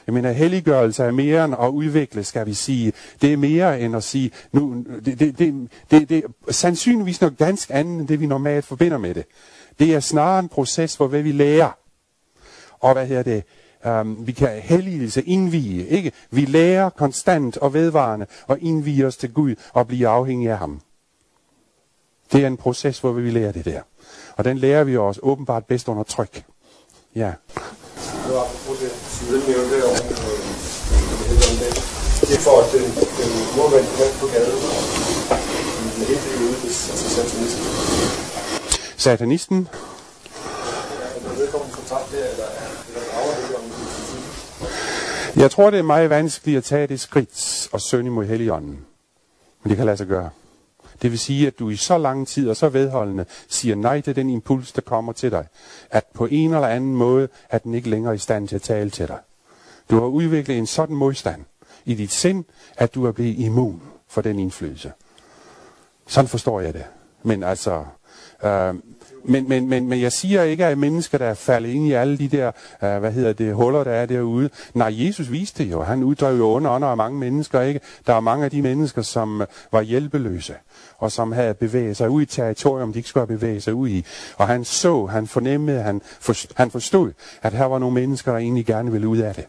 [0.07, 2.93] Jeg mener, helliggørelse er mere end at udvikle, skal vi sige.
[3.21, 7.37] Det er mere end at sige, nu, det, det, det, det, det er sandsynligvis noget
[7.37, 9.25] ganske andet, end det vi normalt forbinder med det.
[9.79, 11.77] Det er snarere en proces, hvor hvad vi lærer.
[12.79, 13.43] Og hvad hedder det?
[13.85, 16.11] Um, vi kan helligelse, indvige, ikke?
[16.31, 20.81] Vi lærer konstant og vedvarende og indvige os til Gud og blive afhængige af ham.
[22.31, 23.81] Det er en proces, hvor vi lærer det der.
[24.35, 26.43] Og den lærer vi os åbenbart bedst under tryk.
[27.15, 27.33] Ja.
[28.27, 28.33] Nu
[29.29, 29.95] har vi jeg det, Sivil om
[31.61, 31.71] det
[32.29, 32.87] det er for, at den,
[33.19, 34.59] den nordvendte mand på gaden,
[35.93, 36.73] den er helt ude til
[37.15, 37.63] satanisten.
[38.97, 39.67] Satanisten,
[41.17, 41.51] Er der
[42.11, 42.47] der, eller
[45.35, 48.85] jeg tror, det er meget vanskeligt at tage det skridt og søge imod Helligånden.
[49.63, 50.29] Men det kan lade sig gøre.
[51.01, 54.15] Det vil sige, at du i så lang tid og så vedholdende siger nej til
[54.15, 55.45] den impuls, der kommer til dig.
[55.91, 58.89] At på en eller anden måde er den ikke længere i stand til at tale
[58.89, 59.19] til dig.
[59.89, 61.41] Du har udviklet en sådan modstand
[61.85, 62.43] i dit sind,
[62.77, 64.91] at du er blevet immun for den indflydelse.
[66.07, 66.85] Sådan forstår jeg det.
[67.23, 67.83] Men altså,
[68.43, 68.75] øh,
[69.23, 72.17] men, men, men, men jeg siger ikke, at mennesker, der er faldet ind i alle
[72.17, 72.51] de der,
[72.83, 74.49] øh, hvad hedder det, huller, der er derude.
[74.73, 75.83] Nej, Jesus viste det jo.
[75.83, 77.79] Han uddrev jo under under af mange mennesker, ikke?
[78.07, 80.53] Der er mange af de mennesker, som øh, var hjælpeløse,
[80.97, 83.89] og som havde bevæget sig ud i territorium, de ikke skulle have bevæget sig ud
[83.89, 84.05] i.
[84.37, 88.39] Og han så, han fornemmede, han, forstod, han forstod, at her var nogle mennesker, der
[88.39, 89.45] egentlig gerne ville ud af det.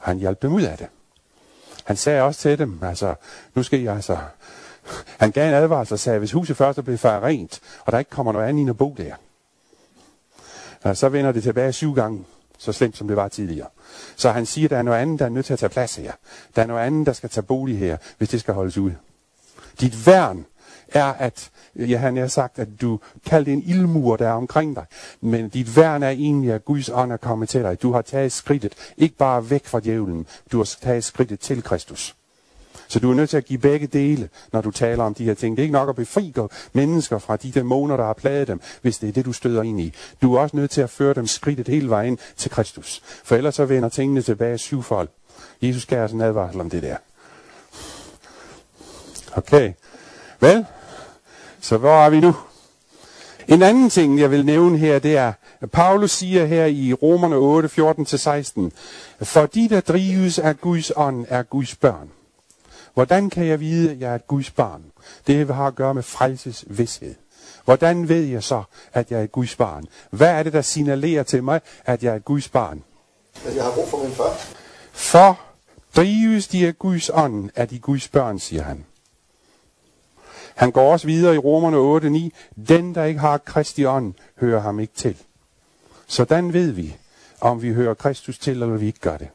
[0.00, 0.86] Og han hjalp dem ud af det.
[1.84, 3.14] Han sagde også til dem, altså,
[3.54, 4.18] nu skal I altså...
[5.20, 7.98] Han gav en advarsel og sagde, hvis huset først er blevet færre rent, og der
[7.98, 9.14] ikke kommer noget andet ind at bo der,
[10.94, 12.24] så vender det tilbage syv gange,
[12.58, 13.68] så slemt som det var tidligere.
[14.16, 15.96] Så han siger, at der er noget andet, der er nødt til at tage plads
[15.96, 16.12] her.
[16.56, 18.92] Der er noget andet, der skal tage bolig her, hvis det skal holdes ud.
[19.80, 20.46] Dit værn
[20.88, 24.76] er, at ja, han har sagt, at du kalder det en ildmur, der er omkring
[24.76, 24.84] dig.
[25.20, 27.82] Men dit værn er egentlig, at Guds ånd er kommet til dig.
[27.82, 32.16] Du har taget skridtet, ikke bare væk fra djævlen, du har taget skridtet til Kristus.
[32.90, 35.34] Så du er nødt til at give begge dele, når du taler om de her
[35.34, 35.56] ting.
[35.56, 36.34] Det er ikke nok at befri
[36.72, 39.80] mennesker fra de dæmoner, der har plaget dem, hvis det er det, du støder ind
[39.80, 39.92] i.
[40.22, 43.02] Du er også nødt til at føre dem skridtet hele vejen til Kristus.
[43.24, 45.08] For ellers så vender tingene tilbage syvfold.
[45.62, 46.96] Jesus gav os en advarsel om det der.
[49.32, 49.72] Okay.
[50.40, 50.66] Vel,
[51.60, 52.34] så hvor er vi nu?
[53.48, 57.36] En anden ting, jeg vil nævne her, det er, at Paulus siger her i Romerne
[57.36, 58.70] 8, 14-16,
[59.24, 62.10] for de, der drives af Guds ånd, er Guds børn.
[62.94, 64.84] Hvordan kan jeg vide, at jeg er et Guds barn?
[65.26, 67.14] Det har at gøre med frelses vidshed.
[67.64, 68.62] Hvordan ved jeg så,
[68.92, 69.84] at jeg er et Guds barn?
[70.10, 72.82] Hvad er det, der signalerer til mig, at jeg er et Guds barn?
[73.46, 74.46] At jeg har brug for min far.
[74.92, 75.40] For
[75.96, 78.84] drives de af Guds ånd, er de Guds børn, siger han.
[80.60, 82.64] Han går også videre i Romerne 8:9.
[82.68, 85.16] Den, der ikke har Kristi ånd, hører ham ikke til.
[86.06, 86.96] Sådan ved vi,
[87.40, 89.28] om vi hører Kristus til, eller vi ikke gør det.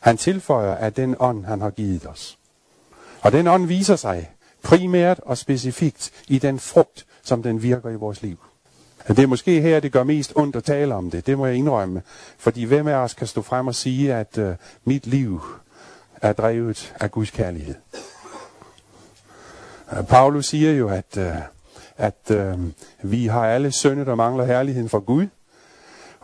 [0.00, 2.38] Han tilføjer, at den ånd, han har givet os.
[3.20, 4.30] Og den ånd viser sig
[4.62, 8.38] primært og specifikt i den frugt, som den virker i vores liv.
[9.08, 11.26] Det er måske her, det gør mest ondt at tale om det.
[11.26, 12.02] Det må jeg indrømme.
[12.38, 15.42] Fordi hvem af os kan stå frem og sige, at uh, mit liv
[16.22, 17.74] er drevet af Guds kærlighed?
[19.92, 21.36] Øh, Paulus siger jo, at, øh,
[21.96, 22.58] at øh,
[23.02, 25.26] vi har alle syndet og mangler herligheden fra Gud.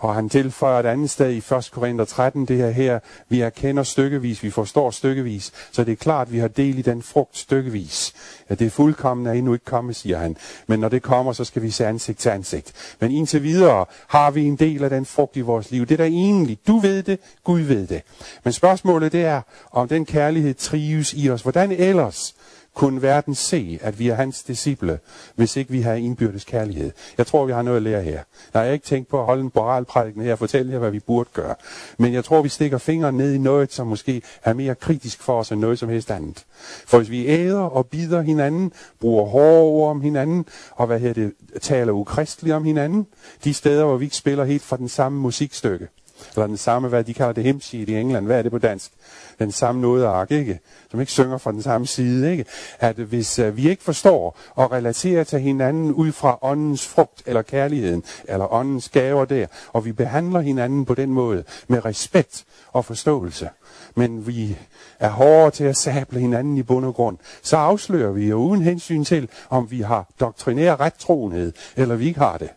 [0.03, 1.69] Og han tilføjer et andet sted i 1.
[1.73, 2.99] Korinther 13, det her her,
[3.29, 6.83] vi erkender stykkevis, vi forstår stykkevis, så det er klart, at vi har del i
[6.83, 8.13] den frugt stykkevis.
[8.51, 10.37] Ja, det er fuldkommen er endnu ikke kommet, siger han.
[10.67, 12.97] Men når det kommer, så skal vi se ansigt til ansigt.
[13.01, 15.87] Men indtil videre har vi en del af den frugt i vores liv.
[15.87, 16.59] Det er der egentlig.
[16.67, 18.03] Du ved det, Gud ved det.
[18.45, 19.41] Men spørgsmålet det er,
[19.71, 21.43] om den kærlighed trives i os.
[21.43, 22.35] Hvordan ellers
[22.75, 24.99] kunne verden se, at vi er hans disciple,
[25.35, 26.93] hvis ikke vi har indbyrdes kærlighed.
[27.19, 28.21] Jeg tror, vi har noget at lære her.
[28.55, 31.01] Jeg har ikke tænkt på at holde en moralprædiken her og fortælle jer, hvad vi
[31.01, 31.55] burde gøre.
[31.99, 35.39] Men jeg tror, vi stikker fingeren ned i noget, som måske er mere kritisk for
[35.39, 36.45] os end noget som helst andet.
[36.87, 41.13] For hvis vi æder og bider hinanden, bruger hårde ord om hinanden, og hvad her
[41.13, 43.07] det, taler ukristeligt om hinanden,
[43.45, 45.89] de steder, hvor vi ikke spiller helt fra den samme musikstykke,
[46.35, 48.91] eller den samme, hvad de kalder det hemsigt i England, hvad er det på dansk?
[49.39, 50.61] Den samme nådeark, ikke?
[50.91, 52.45] Som ikke synger fra den samme side, ikke?
[52.81, 57.43] At hvis uh, vi ikke forstår og relaterer til hinanden ud fra åndens frugt eller
[57.43, 62.85] kærligheden, eller åndens gaver der, og vi behandler hinanden på den måde med respekt og
[62.85, 63.49] forståelse,
[63.95, 64.57] men vi
[65.01, 68.63] er hårdere til at sable hinanden i bund og grund, så afslører vi jo uden
[68.63, 72.51] hensyn til, om vi har doktrinær rettroenhed, eller vi ikke har det,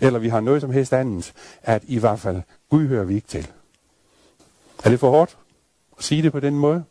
[0.00, 2.42] eller vi har noget som helst andet, at i hvert fald
[2.74, 3.48] Gud hører vi ikke til.
[4.84, 5.36] Er det for hårdt
[5.98, 6.84] at sige det på den måde?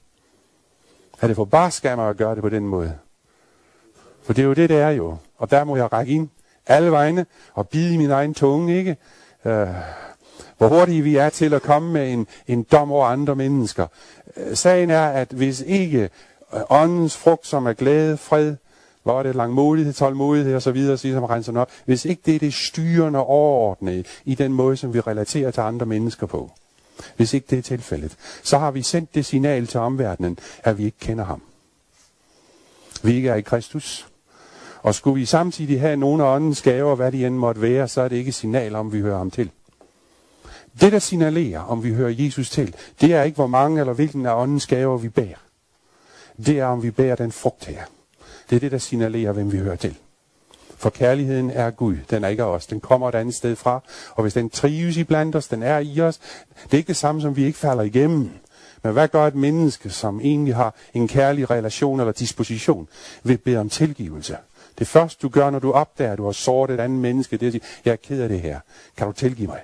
[1.21, 2.97] Er det for barskammer at gøre det på den måde?
[4.23, 5.17] For det er jo det, det er jo.
[5.37, 6.29] Og der må jeg række ind
[6.67, 8.97] alle vegne og bide i min egen tunge, ikke?
[9.45, 9.67] Øh,
[10.57, 13.87] hvor hurtige vi er til at komme med en, en dom over andre mennesker.
[14.37, 16.09] Øh, sagen er, at hvis ikke
[16.53, 18.55] øh, åndens frugt, som er glæde, fred,
[19.03, 21.71] hvor er det langmodighed, tålmodighed osv., som renser op.
[21.85, 25.85] Hvis ikke det er det styrende overordnede i den måde, som vi relaterer til andre
[25.85, 26.51] mennesker på.
[27.15, 30.85] Hvis ikke det er tilfældet, så har vi sendt det signal til omverdenen, at vi
[30.85, 31.41] ikke kender ham.
[33.03, 34.07] Vi ikke er i Kristus.
[34.81, 38.01] Og skulle vi samtidig have nogle af åndens gaver, hvad de end måtte være, så
[38.01, 39.51] er det ikke et signal om, vi hører ham til.
[40.81, 44.25] Det, der signalerer, om vi hører Jesus til, det er ikke, hvor mange eller hvilken
[44.25, 45.37] af åndens gaver vi bærer.
[46.45, 47.83] Det er, om vi bærer den frugt her.
[48.53, 49.95] Det er det, der signalerer, hvem vi hører til.
[50.77, 52.67] For kærligheden er Gud, den er ikke af os.
[52.67, 53.81] Den kommer et andet sted fra,
[54.15, 56.17] og hvis den trives i blandt os, den er i os,
[56.63, 58.29] det er ikke det samme, som vi ikke falder igennem.
[58.83, 62.87] Men hvad gør et menneske, som egentlig har en kærlig relation eller disposition,
[63.23, 64.37] ved at bede om tilgivelse?
[64.79, 67.43] Det første, du gør, når du opdager, at du har såret et andet menneske, det
[67.43, 68.59] er at sige, jeg er ked af det her.
[68.97, 69.61] Kan du tilgive mig?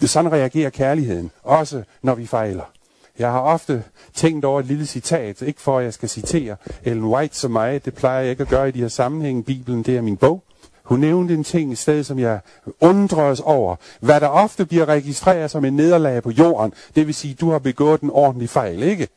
[0.00, 2.72] Det sådan reagerer kærligheden, også når vi fejler.
[3.18, 3.84] Jeg har ofte
[4.14, 7.84] tænkt over et lille citat, ikke for at jeg skal citere Ellen White som mig,
[7.84, 9.42] det plejer jeg ikke at gøre i de her sammenhænge.
[9.42, 10.42] Bibelen, det er min bog.
[10.82, 12.40] Hun nævnte en ting i stedet, som jeg
[12.80, 13.76] undres over.
[14.00, 17.58] Hvad der ofte bliver registreret som en nederlag på jorden, det vil sige, du har
[17.58, 19.08] begået en ordentlig fejl, ikke?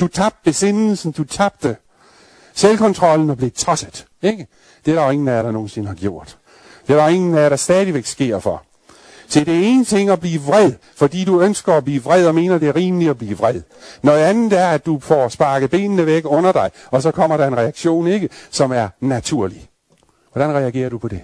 [0.00, 1.76] Du tabte besindelsen, du tabte
[2.54, 4.46] selvkontrollen og blev tosset, ikke?
[4.84, 6.38] Det er der jo ingen af jer, der nogensinde har gjort.
[6.86, 8.62] Det er der ingen af jer, der stadigvæk sker for.
[9.32, 12.34] Så det er en ting at blive vred, fordi du ønsker at blive vred og
[12.34, 13.62] mener, det er rimeligt at blive vred.
[14.02, 17.46] Noget andet er, at du får sparket benene væk under dig, og så kommer der
[17.46, 19.68] en reaktion, ikke, som er naturlig.
[20.32, 21.20] Hvordan reagerer du på det?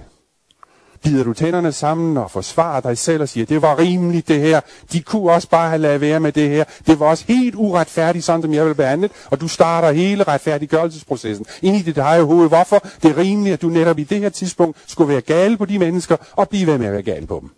[1.03, 4.61] Bider du tænderne sammen og forsvarer dig selv og siger, det var rimeligt det her.
[4.93, 6.65] De kunne også bare have lavet være med det her.
[6.87, 11.47] Det var også helt uretfærdigt, sådan som jeg vil behandle Og du starter hele retfærdiggørelsesprocessen
[11.63, 12.49] ind i dit eget hoved.
[12.49, 12.79] Hvorfor?
[13.03, 15.79] Det er rimeligt, at du netop i det her tidspunkt skulle være gal på de
[15.79, 17.51] mennesker og blive ved med at være gal på dem.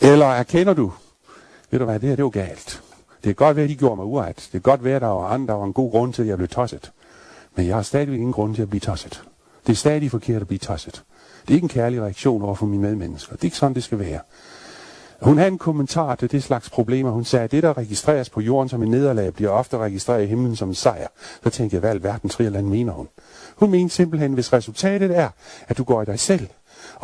[0.00, 0.92] Eller erkender du,
[1.70, 2.82] ved du hvad, det her det var galt.
[3.24, 4.48] Det er godt være, at de gjorde mig uret.
[4.52, 6.28] Det er godt være, at der var andre, der var en god grund til, at
[6.28, 6.92] jeg blev tosset.
[7.56, 9.22] Men jeg har stadigvæk ingen grund til at blive tosset.
[9.66, 11.02] Det er stadig forkert at blive tosset.
[11.42, 13.32] Det er ikke en kærlig reaktion over for mine medmennesker.
[13.32, 14.20] Det er ikke sådan, det skal være.
[15.22, 17.10] Hun havde en kommentar til det slags problemer.
[17.10, 20.26] Hun sagde, at det, der registreres på jorden som en nederlag, bliver ofte registreret i
[20.26, 21.08] himlen som en sejr.
[21.44, 23.08] Så tænkte jeg, hvad alverden Trialand mener hun?
[23.56, 25.28] Hun mente simpelthen, hvis resultatet er,
[25.68, 26.48] at du går i dig selv,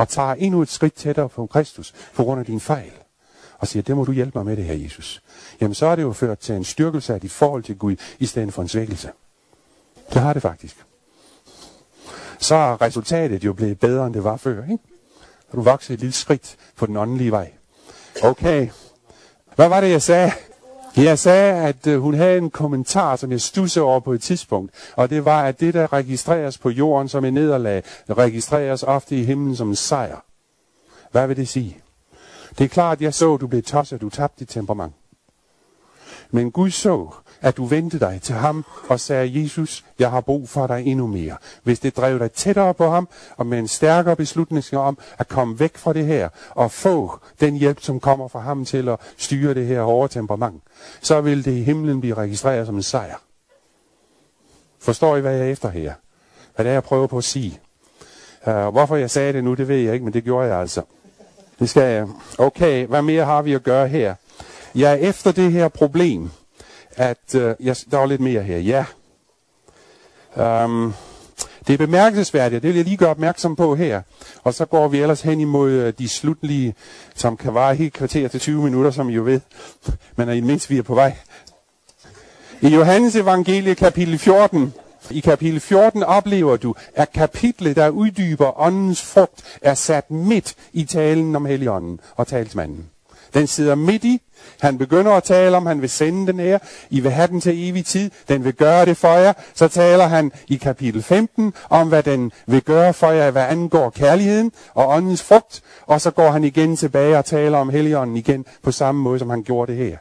[0.00, 2.92] og tager endnu et skridt tættere på Kristus på grund af din fejl.
[3.58, 5.22] Og siger, det må du hjælpe mig med det her, Jesus.
[5.60, 8.26] Jamen så er det jo ført til en styrkelse af dit forhold til Gud, i
[8.26, 9.10] stedet for en svækkelse.
[10.14, 10.76] Det har det faktisk.
[12.38, 14.62] Så er resultatet jo blevet bedre, end det var før.
[14.62, 14.78] Ikke?
[15.50, 17.52] Og du vokset et lille skridt på den åndelige vej.
[18.22, 18.68] Okay.
[19.56, 20.32] Hvad var det, jeg sagde?
[20.96, 24.92] Jeg sagde, at øh, hun havde en kommentar, som jeg stussede over på et tidspunkt,
[24.96, 29.24] og det var, at det, der registreres på jorden som en nederlag, registreres ofte i
[29.24, 30.24] himlen som en sejr.
[31.12, 31.78] Hvad vil det sige?
[32.58, 34.92] Det er klart, at jeg så, at du blev tosset, du tabte dit temperament.
[36.30, 37.08] Men Gud så,
[37.40, 41.06] at du vendte dig til ham og sagde, Jesus, jeg har brug for dig endnu
[41.06, 41.36] mere.
[41.62, 45.60] Hvis det drev dig tættere på ham, og med en stærkere beslutning om at komme
[45.60, 49.54] væk fra det her, og få den hjælp, som kommer fra ham til at styre
[49.54, 50.62] det her hårde temperament,
[51.00, 53.16] så vil det i himlen blive registreret som en sejr.
[54.80, 55.94] Forstår I, hvad jeg er efter her?
[56.54, 57.60] Hvad det er, jeg prøver på at sige?
[58.46, 60.82] Uh, hvorfor jeg sagde det nu, det ved jeg ikke, men det gjorde jeg altså.
[61.58, 62.08] Det skal jeg.
[62.38, 64.14] Okay, hvad mere har vi at gøre her?
[64.74, 66.30] Jeg er efter det her problem,
[67.00, 68.58] at øh, jeg, der var lidt mere her.
[68.58, 68.84] Ja.
[70.64, 70.94] Um,
[71.66, 74.02] det er bemærkelsesværdigt, det vil jeg lige gøre opmærksom på her.
[74.42, 76.74] Og så går vi ellers hen imod øh, de slutlige,
[77.14, 79.40] som kan vare helt kvarter til 20 minutter, som I jo ved.
[80.16, 81.16] Men i mindst vi er på vej.
[82.60, 84.74] I Johannes evangelie kapitel 14,
[85.10, 90.84] i kapitel 14 oplever du, at kapitlet, der uddyber åndens frugt, er sat midt i
[90.84, 92.90] talen om heligånden og talsmanden.
[93.34, 94.22] Den sidder midt i.
[94.60, 96.58] Han begynder at tale om, han vil sende den her.
[96.90, 98.10] I vil have den til evig tid.
[98.28, 99.32] Den vil gøre det for jer.
[99.54, 103.90] Så taler han i kapitel 15 om, hvad den vil gøre for jer, hvad angår
[103.90, 105.62] kærligheden og åndens frugt.
[105.86, 109.30] Og så går han igen tilbage og taler om Helligånden igen på samme måde, som
[109.30, 109.96] han gjorde det her.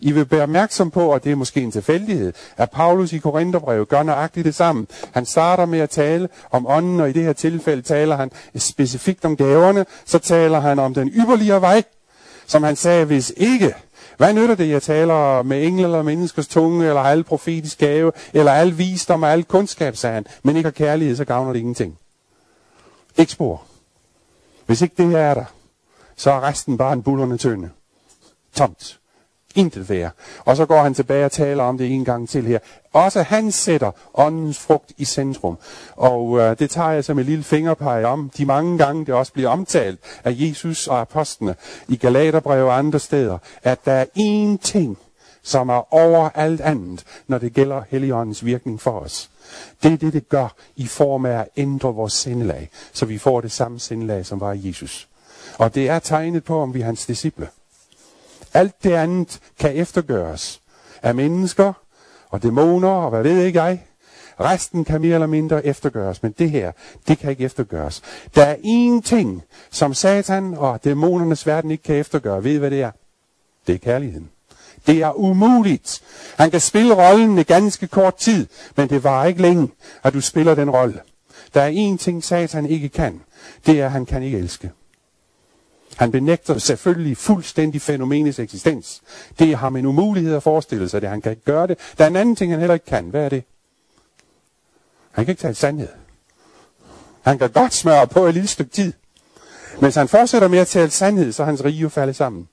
[0.00, 3.88] I vil være opmærksom på, og det er måske en tilfældighed, at Paulus i Korintherbrevet
[3.88, 4.86] gør nøjagtigt det samme.
[5.12, 9.24] Han starter med at tale om ånden, og i det her tilfælde taler han specifikt
[9.24, 9.86] om gaverne.
[10.04, 11.82] Så taler han om den ypperlige vej,
[12.46, 13.74] som han sagde, hvis ikke,
[14.16, 18.52] hvad nytter det, jeg taler med engle eller menneskers tunge, eller al profetisk gave, eller
[18.52, 21.98] al visdom og al kundskab, sagde han, men ikke har kærlighed, så gavner det ingenting.
[23.16, 23.62] Ikke spor.
[24.66, 25.44] Hvis ikke det her er der,
[26.16, 27.70] så er resten bare en bullerne tønde.
[28.54, 29.00] Tomt.
[29.54, 30.12] Intet værd.
[30.44, 32.58] Og så går han tilbage og taler om det en gang til her.
[32.92, 35.58] Også han sætter åndens frugt i centrum.
[35.96, 38.30] Og øh, det tager jeg som et lille fingerpege om.
[38.36, 41.54] De mange gange det også bliver omtalt af Jesus og apostlene
[41.88, 44.98] i Galaterbrev og andre steder, at der er én ting,
[45.42, 49.30] som er over alt andet, når det gælder Helligåndens virkning for os.
[49.82, 53.40] Det er det, det gør i form af at ændre vores sindelag, så vi får
[53.40, 55.08] det samme sindelag, som var Jesus.
[55.58, 57.48] Og det er tegnet på, om vi er hans disciple.
[58.54, 60.60] Alt det andet kan eftergøres
[61.02, 61.72] af mennesker
[62.30, 63.86] og dæmoner og hvad ved ikke jeg.
[64.40, 66.72] Resten kan mere eller mindre eftergøres, men det her,
[67.08, 68.02] det kan ikke eftergøres.
[68.34, 72.44] Der er én ting, som Satan og dæmonernes verden ikke kan eftergøre.
[72.44, 72.90] Ved I, hvad det er?
[73.66, 74.30] Det er kærligheden.
[74.86, 76.02] Det er umuligt.
[76.38, 78.46] Han kan spille rollen i ganske kort tid,
[78.76, 79.68] men det var ikke længe,
[80.02, 81.00] at du spiller den rolle.
[81.54, 83.20] Der er én ting, Satan ikke kan.
[83.66, 84.70] Det er, at han kan ikke elske.
[85.96, 89.02] Han benægter selvfølgelig fuldstændig fænomenets eksistens.
[89.38, 91.10] Det er ham en umulighed at forestille sig det.
[91.10, 91.78] Han kan ikke gøre det.
[91.98, 93.04] Der er en anden ting, han heller ikke kan.
[93.04, 93.44] Hvad er det?
[95.10, 95.88] Han kan ikke tale sandhed.
[97.22, 98.92] Han kan godt smøre på et lille stykke tid.
[99.80, 102.48] Mens han fortsætter med at tale sandhed, så er hans rige jo faldet sammen.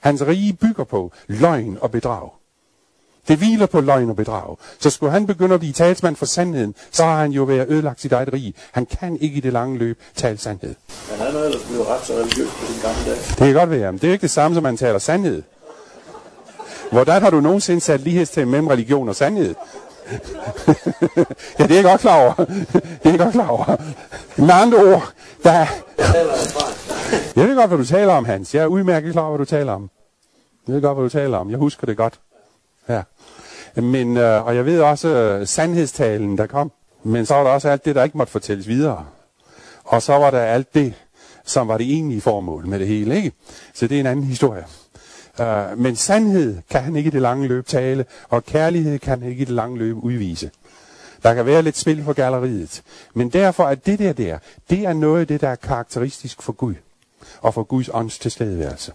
[0.00, 2.39] Hans rige bygger på løgn og bedrag.
[3.30, 4.56] Det hviler på løgn og bedrag.
[4.78, 8.00] Så skulle han begynde at blive talsmand for sandheden, så har han jo været ødelagt
[8.00, 8.54] sit eget rige.
[8.72, 10.74] Han kan ikke i det lange løb tale sandhed.
[11.10, 13.16] Men han er ellers blevet ret så religiøs på den gamle dag.
[13.16, 15.42] Det kan godt være, men det er ikke det samme, som man taler sandhed.
[16.92, 19.54] Hvordan har du nogensinde sat lighedstegn mellem religion og sandhed?
[21.58, 22.34] ja, det er jeg godt klar over.
[22.34, 23.76] det er jeg godt klar over.
[24.36, 25.12] Med andre ord,
[25.44, 25.66] der er...
[27.36, 28.54] Jeg ved godt, hvad du taler om, Hans.
[28.54, 29.90] Jeg er udmærket klar over, hvad du taler om.
[30.66, 31.50] Jeg ved godt, hvad du taler om.
[31.50, 32.20] Jeg husker det godt.
[32.88, 33.02] Ja.
[33.74, 36.72] Men, øh, og jeg ved også øh, sandhedstalen, der kom.
[37.02, 39.06] Men så var der også alt det, der ikke måtte fortælles videre.
[39.84, 40.94] Og så var der alt det,
[41.44, 43.16] som var det egentlige formål med det hele.
[43.16, 43.32] ikke?
[43.74, 44.64] Så det er en anden historie.
[45.40, 49.28] Uh, men sandhed kan han ikke i det lange løb tale, og kærlighed kan han
[49.30, 50.50] ikke i det lange løb udvise.
[51.22, 52.82] Der kan være lidt spil for galleriet.
[53.14, 54.38] Men derfor er det der der,
[54.70, 56.74] det er noget af det, der er karakteristisk for Gud.
[57.40, 58.92] Og for Guds ånds tilstedeværelse.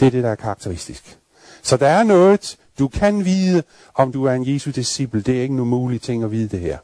[0.00, 1.18] Det er det, der er karakteristisk.
[1.62, 3.62] Så der er noget, du kan vide,
[3.94, 5.20] om du er en Jesu disciple.
[5.20, 6.78] Det er ikke nogen mulig ting at vide det her.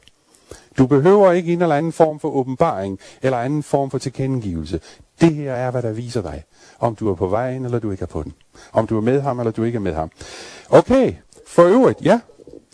[0.77, 4.79] Du behøver ikke en eller anden form for åbenbaring, eller anden form for tilkendegivelse.
[5.21, 6.43] Det her er, hvad der viser dig,
[6.79, 8.33] om du er på vejen, eller du ikke er på den.
[8.73, 10.11] Om du er med ham, eller du ikke er med ham.
[10.69, 11.13] Okay,
[11.47, 12.19] for øvrigt, ja.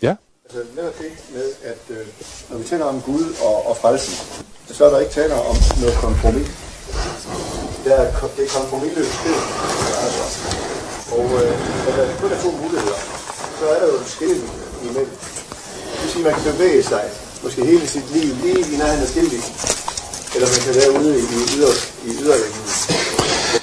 [0.02, 0.16] Ja.
[0.44, 2.06] Altså netop det med, at øh,
[2.50, 5.94] når vi taler om Gud og, og frelsen, så er der ikke taler om noget
[5.94, 6.48] kompromis.
[7.84, 8.04] Det er,
[8.36, 9.18] det er kompromisløst.
[10.04, 10.87] Altså.
[11.16, 11.52] Og øh,
[11.84, 13.00] når der kun er to muligheder,
[13.58, 14.50] så er der jo en skilling
[14.82, 15.16] imellem.
[15.92, 17.04] Det vil sige, at man kan bevæge sig,
[17.42, 19.44] måske hele sit liv, lige i nærheden af skilling.
[20.34, 23.17] Eller man kan være ude i, i, yder, i yderlængden.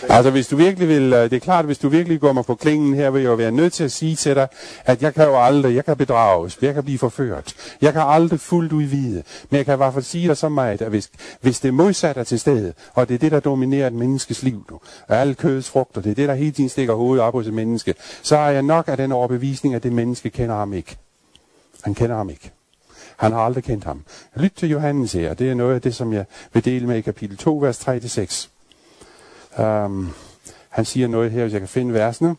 [0.09, 2.55] Altså hvis du virkelig vil, øh, det er klart, hvis du virkelig går mig på
[2.55, 4.47] klingen her, vil jeg jo være nødt til at sige til dig,
[4.85, 7.53] at jeg kan jo aldrig, jeg kan bedrages, jeg kan blive forført.
[7.81, 9.23] Jeg kan aldrig fuldt ud vide.
[9.49, 12.19] Men jeg kan i hvert fald sige dig så meget, at hvis, hvis det modsatte
[12.19, 15.33] er til stede, og det er det, der dominerer et menneskes liv nu, og alle
[15.33, 18.37] kødets frugter, det er det, der hele tiden stikker hovedet op hos et menneske, så
[18.37, 20.97] er jeg nok af den overbevisning, at det menneske kender ham ikke.
[21.83, 22.51] Han kender ham ikke.
[23.17, 24.03] Han har aldrig kendt ham.
[24.35, 27.01] Lyt til Johannes her, det er noget af det, som jeg vil dele med i
[27.01, 28.54] kapitel 2, vers 3-6.
[29.57, 30.13] Um,
[30.69, 32.35] han siger noget her, hvis jeg kan finde versene.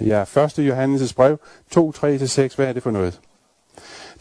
[0.00, 0.28] Ja, 1.
[0.58, 1.38] Johannes' brev,
[1.70, 3.20] 2, 3-6, hvad er det for noget?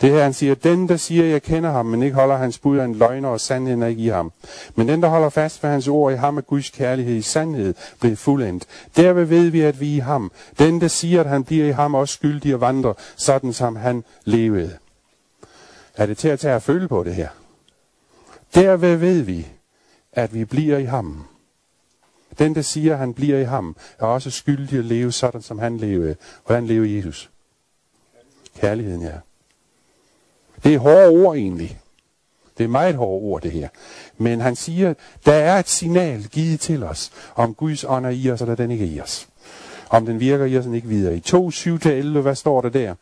[0.02, 2.78] Det her, han siger, den der siger, jeg kender ham, men ikke holder hans bud,
[2.78, 4.32] er en løgner, og sandheden er ikke i ham.
[4.76, 7.74] Men den, der holder fast ved hans ord, i ham er Guds kærlighed i sandhed,
[8.00, 8.66] blevet fuldendt.
[8.98, 10.32] Derved ved vi, at vi er i ham.
[10.60, 13.76] Den, der siger, at han bliver i ham, er også skyldig at vandre, sådan som
[13.76, 14.78] han levede.
[15.96, 17.30] Er det til at tage at føle på det her?
[18.56, 19.48] Derved ved vi,
[20.14, 21.26] at vi bliver i ham.
[22.40, 25.60] Den, der siger, at han bliver i ham, er også skyldig at leve sådan, som
[25.60, 26.16] han levede.
[26.46, 27.30] Hvordan lever Jesus?
[28.60, 29.14] Kærligheden, ja.
[30.64, 31.80] Det er hårde ord egentlig.
[32.58, 33.70] Det er meget hårde ord, det her.
[34.18, 34.94] Men han siger,
[35.26, 38.72] der er et signal givet til os, om Guds ånd er i os, eller den
[38.72, 39.28] ikke er i os.
[39.90, 41.16] Om den virker i os, eller ikke videre.
[41.16, 42.96] I 2, 7-11, hvad står der der?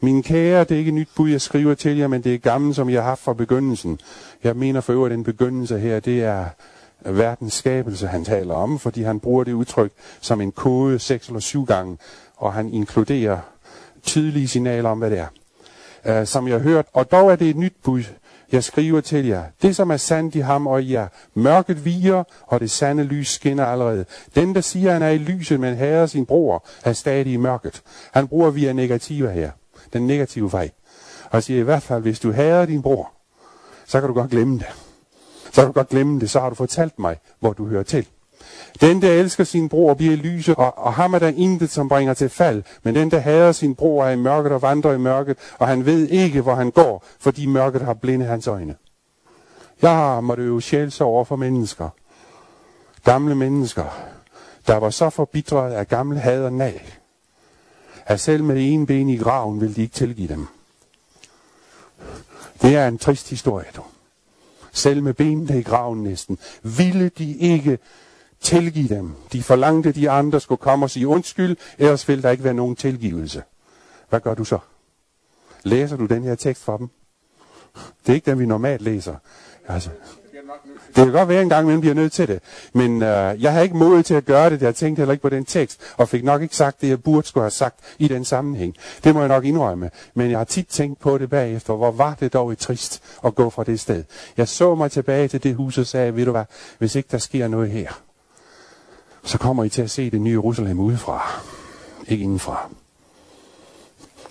[0.00, 2.38] Min kære, det er ikke et nyt bud, jeg skriver til jer, men det er
[2.38, 4.00] gammelt, som jeg har haft fra begyndelsen.
[4.44, 6.46] Jeg mener for øvrigt, at den begyndelse her, det er
[7.04, 11.40] verdens skabelse, han taler om, fordi han bruger det udtryk som en kode seks eller
[11.40, 11.98] syv gange,
[12.36, 13.38] og han inkluderer
[14.02, 15.26] tydelige signaler om, hvad det er.
[16.20, 18.02] Uh, som jeg har hørt, og dog er det et nyt bud,
[18.52, 19.44] jeg skriver til jer.
[19.62, 21.08] Det, som er sandt i ham og i jer.
[21.34, 24.04] Mørket viger, og det sande lys skinner allerede.
[24.34, 27.82] Den, der siger, han er i lyset, men hader sin bror, er stadig i mørket.
[28.12, 29.50] Han bruger via negative her.
[29.92, 30.70] Den negative vej.
[31.30, 33.12] Og siger i hvert fald, hvis du hader din bror,
[33.86, 34.89] så kan du godt glemme det.
[35.52, 38.06] Så kan du godt glemme det, så har du fortalt mig, hvor du hører til.
[38.80, 41.88] Den, der elsker sin bror, bliver i lyset, og, og ham er der intet, som
[41.88, 42.62] bringer til fald.
[42.82, 45.86] Men den, der hader sin bror, er i mørket og vandrer i mørket, og han
[45.86, 48.76] ved ikke, hvor han går, fordi mørket har blinde hans øjne.
[49.82, 51.88] Jeg har måtte øve sjælsår over for mennesker.
[53.04, 53.84] Gamle mennesker,
[54.66, 56.98] der var så forbitret af gamle had og nag,
[58.06, 60.46] at selv med en ben i graven vil de ikke tilgive dem.
[62.62, 63.82] Det er en trist historie, du.
[64.72, 67.78] Selv med benene i graven næsten, ville de ikke
[68.40, 69.12] tilgive dem.
[69.32, 72.76] De forlangte, de andre skulle komme og sige undskyld, ellers ville der ikke være nogen
[72.76, 73.42] tilgivelse.
[74.08, 74.58] Hvad gør du så?
[75.62, 76.88] Læser du den her tekst for dem?
[78.06, 79.16] Det er ikke den, vi normalt læser.
[79.68, 79.90] Altså,
[80.86, 82.40] det kan godt være, en gang imellem bliver nødt til det.
[82.72, 84.62] Men øh, jeg har ikke mod til at gøre det.
[84.62, 87.26] Jeg tænkte heller ikke på den tekst, og fik nok ikke sagt det, jeg burde
[87.26, 88.74] skulle have sagt i den sammenhæng.
[89.04, 89.90] Det må jeg nok indrømme.
[90.14, 91.74] Men jeg har tit tænkt på det bagefter.
[91.74, 94.04] Hvor var det dog et trist at gå fra det sted.
[94.36, 96.44] Jeg så mig tilbage til det hus og sagde, ved du hvad,
[96.78, 98.00] hvis ikke der sker noget her,
[99.24, 101.42] så kommer I til at se det nye Jerusalem udefra.
[102.08, 102.70] Ikke indenfra.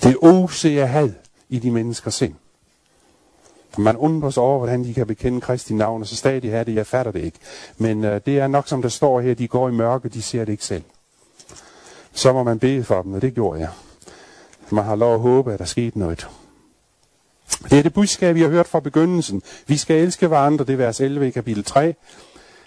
[0.03, 1.09] Det oser had
[1.49, 2.33] i de menneskers sind.
[3.79, 6.75] Man undrer sig over, hvordan de kan bekende Kristi navn, og så stadig have det.
[6.75, 7.37] Jeg fatter det ikke.
[7.77, 10.45] Men øh, det er nok, som der står her, de går i mørke, de ser
[10.45, 10.83] det ikke selv.
[12.13, 13.69] Så må man bede for dem, og det gjorde jeg.
[14.69, 16.27] Man har lov at håbe, at der skete noget.
[17.69, 19.41] Det er det budskab, vi har hørt fra begyndelsen.
[19.67, 21.95] Vi skal elske hverandre, det er vers 11 i kapitel 3.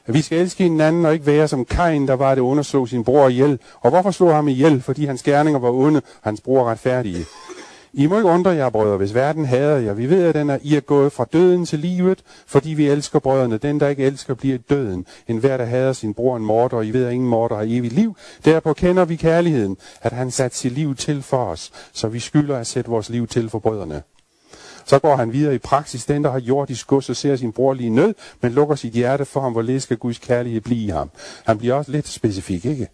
[0.07, 3.29] Vi skal elske hinanden og ikke være som Kain, der var det underslog sin bror
[3.29, 3.59] ihjel.
[3.81, 4.83] Og hvorfor slog ham ihjel?
[4.83, 7.25] Fordi hans gerninger var onde, og hans bror retfærdige.
[7.95, 9.93] I må ikke undre jer, brødre, hvis verden hader jer.
[9.93, 13.19] Vi ved, at den er, I er gået fra døden til livet, fordi vi elsker
[13.19, 13.59] brødrene.
[13.59, 15.07] Den, der ikke elsker, bliver døden.
[15.29, 17.65] En hver, der hader sin bror, en morder, og I ved, at ingen morder har
[17.69, 18.17] evigt liv.
[18.45, 22.59] Derpå kender vi kærligheden, at han satte sit liv til for os, så vi skylder
[22.59, 24.03] at sætte vores liv til for brødrene.
[24.85, 26.05] Så går han videre i praksis.
[26.05, 28.93] Den, der har gjort i skus og ser sin bror lige nød, men lukker sit
[28.93, 31.11] hjerte for ham, hvorledes skal Guds kærlighed blive i ham.
[31.45, 32.89] Han bliver også lidt specifik, ikke?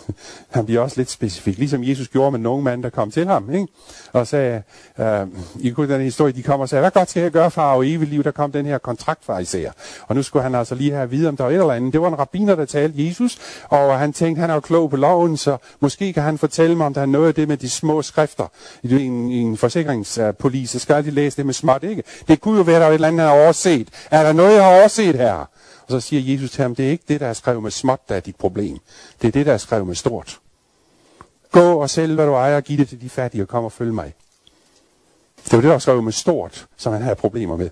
[0.50, 3.54] Han bliver også lidt specifik, ligesom Jesus gjorde med nogle mand, der kom til ham,
[3.54, 3.66] ikke?
[4.12, 4.62] og sagde,
[4.98, 5.26] øh,
[5.60, 7.86] I kunne den historie, de kom og sagde, hvad godt skal jeg gøre for at
[7.86, 8.24] evigt liv?
[8.24, 9.72] Der kom den her kontrakt fra Isaiah.
[10.06, 11.92] Og nu skulle han altså lige have at vide, om der var et eller andet.
[11.92, 14.96] Det var en rabbiner, der talte Jesus, og han tænkte, han er jo klog på
[14.96, 17.70] loven, så måske kan han fortælle mig, om der er noget af det med de
[17.70, 18.46] små skrifter.
[18.82, 22.02] I en, i en forsikringspolice skal de læse det med småt, ikke?
[22.28, 23.88] Det kunne jo være, der var et eller andet, han har overset.
[24.10, 25.51] Er der noget, jeg har overset her?
[25.92, 28.14] Så siger Jesus til ham, det er ikke det, der er skrevet med småt, der
[28.14, 28.78] er dit problem.
[29.22, 30.40] Det er det, der er skrevet med stort.
[31.50, 33.72] Gå og sælg, hvad du ejer, og giv det til de fattige, og kom og
[33.72, 34.14] følg mig.
[35.44, 37.70] Det var det, der var skrevet med stort, som han havde problemer med.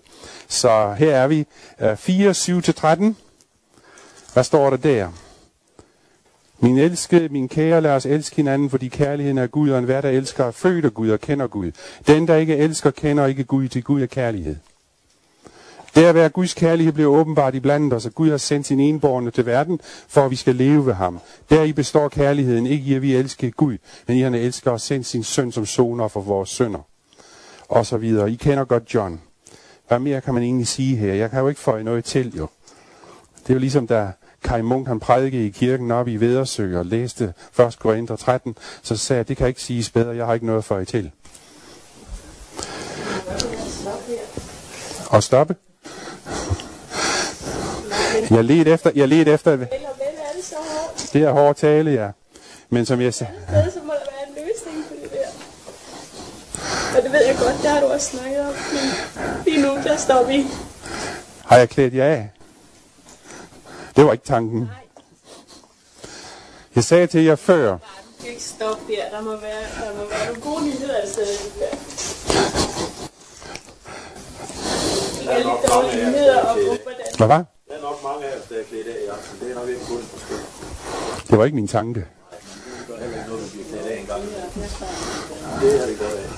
[0.49, 1.47] Så her er vi,
[1.81, 3.17] øh, 4, 7-13.
[4.33, 5.09] Hvad står der der?
[6.59, 10.11] Min elskede, min kære, lad os elske hinanden, fordi kærligheden er Gud, og enhver, der
[10.11, 11.71] elsker, er født af Gud og kender Gud.
[12.07, 14.57] Den, der ikke elsker, kender ikke Gud, til Gud er kærlighed.
[15.95, 18.81] Det at være Guds kærlighed bliver åbenbart i blandt os, at Gud har sendt sin
[18.81, 21.21] enborgne til verden, for at vi skal leve ved ham.
[21.51, 23.77] Der i består kærligheden, ikke i at vi elsker Gud,
[24.07, 26.81] men i at han elsker og sendt sin søn som soner for vores sønder.
[27.69, 28.31] Og så videre.
[28.31, 29.21] I kender godt John.
[29.89, 31.15] Hvad mere kan man egentlig sige her?
[31.15, 32.49] Jeg kan jo ikke få noget til, jo.
[33.43, 34.13] Det er jo ligesom, da
[34.45, 37.77] Kai Munk han prædikede i kirken op i Vedersø og læste 1.
[37.79, 40.77] Korinther 13, så sagde jeg, det kan ikke siges bedre, jeg har ikke noget for
[40.77, 41.11] jer til.
[45.11, 45.55] Og stoppe?
[48.31, 49.69] Jeg ledte efter, jeg ledte efter, er det
[50.43, 51.11] så hårdt?
[51.13, 52.09] det er hård tale, ja.
[52.69, 53.33] Men som jeg sagde,
[53.75, 55.29] så må der være en løsning på det der.
[56.97, 58.47] Og det ved jeg godt, det har du også snakket om.
[58.47, 58.85] Men
[59.45, 60.47] lige nu, der står vi.
[61.45, 62.31] har jeg klædt jer af?
[63.97, 64.71] Det var ikke tanken.
[66.75, 67.79] Jeg sagde til jer før, Du
[68.21, 69.17] kan ikke stoppe der.
[69.17, 71.23] Der må være, der må være nogle gode nyheder et sted.
[71.23, 71.77] i det der.
[75.19, 75.43] Der er
[75.73, 77.43] dårlige nyheder om, hvordan hvad var?
[77.69, 79.35] Der er nok mange af os, der er klædt af i aften.
[79.41, 80.45] Det er nok ikke kun for skyld.
[81.31, 82.01] Det var ikke min tanke.
[82.01, 82.07] Det
[82.89, 83.99] gør heller ikke noget, at vi bliver klædt af.
[85.61, 86.29] Det er det godt af.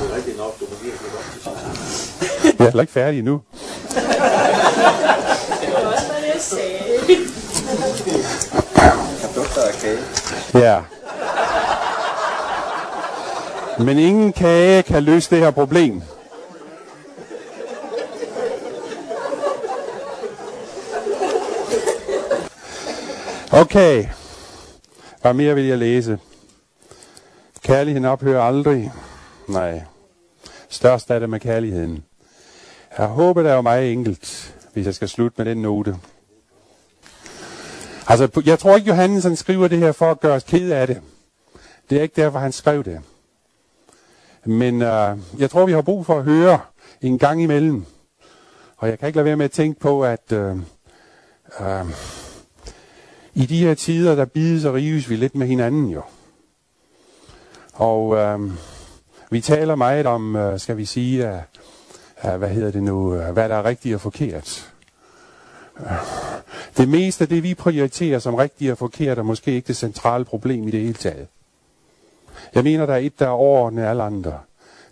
[0.00, 2.58] Det er rigtigt nok, du må virkelig godt til sidst.
[2.58, 3.40] Jeg er heller ikke færdig endnu.
[5.60, 6.78] Det var også, hvad jeg sagde.
[9.22, 9.98] Der dufter af kage.
[10.54, 10.80] Ja.
[13.78, 16.02] Men ingen kage kan løse det her problem.
[23.56, 24.06] Okay.
[25.20, 26.18] Hvad mere vil jeg læse?
[27.62, 28.92] Kærligheden ophører aldrig.
[29.48, 29.82] Nej.
[30.68, 32.04] Størst er det med kærligheden.
[32.98, 35.96] Jeg håber, det er jo meget enkelt, hvis jeg skal slutte med den note.
[38.06, 40.86] Altså, jeg tror ikke, Johannes han skriver det her for at gøre os ked af
[40.86, 41.00] det.
[41.90, 43.00] Det er ikke derfor, han skrev det.
[44.44, 46.60] Men øh, jeg tror, vi har brug for at høre
[47.02, 47.84] en gang imellem.
[48.76, 50.56] Og jeg kan ikke lade være med at tænke på, at øh,
[51.60, 51.86] øh,
[53.36, 56.02] i de her tider, der bides og rives vi lidt med hinanden jo.
[57.72, 58.50] Og øh,
[59.30, 61.38] vi taler meget om, øh, skal vi sige, øh,
[62.24, 64.72] øh, hvad hedder det nu, øh, hvad der er rigtigt og forkert.
[66.76, 70.24] Det meste af det, vi prioriterer som rigtigt og forkert, er måske ikke det centrale
[70.24, 71.26] problem i det hele taget.
[72.54, 74.38] Jeg mener, der er et, der er overordnet alle andre.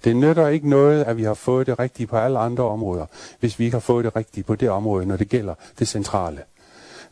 [0.05, 3.07] Det nytter ikke noget, at vi har fået det rigtige på alle andre områder,
[3.41, 6.43] hvis vi ikke har fået det rigtige på det område, når det gælder det centrale.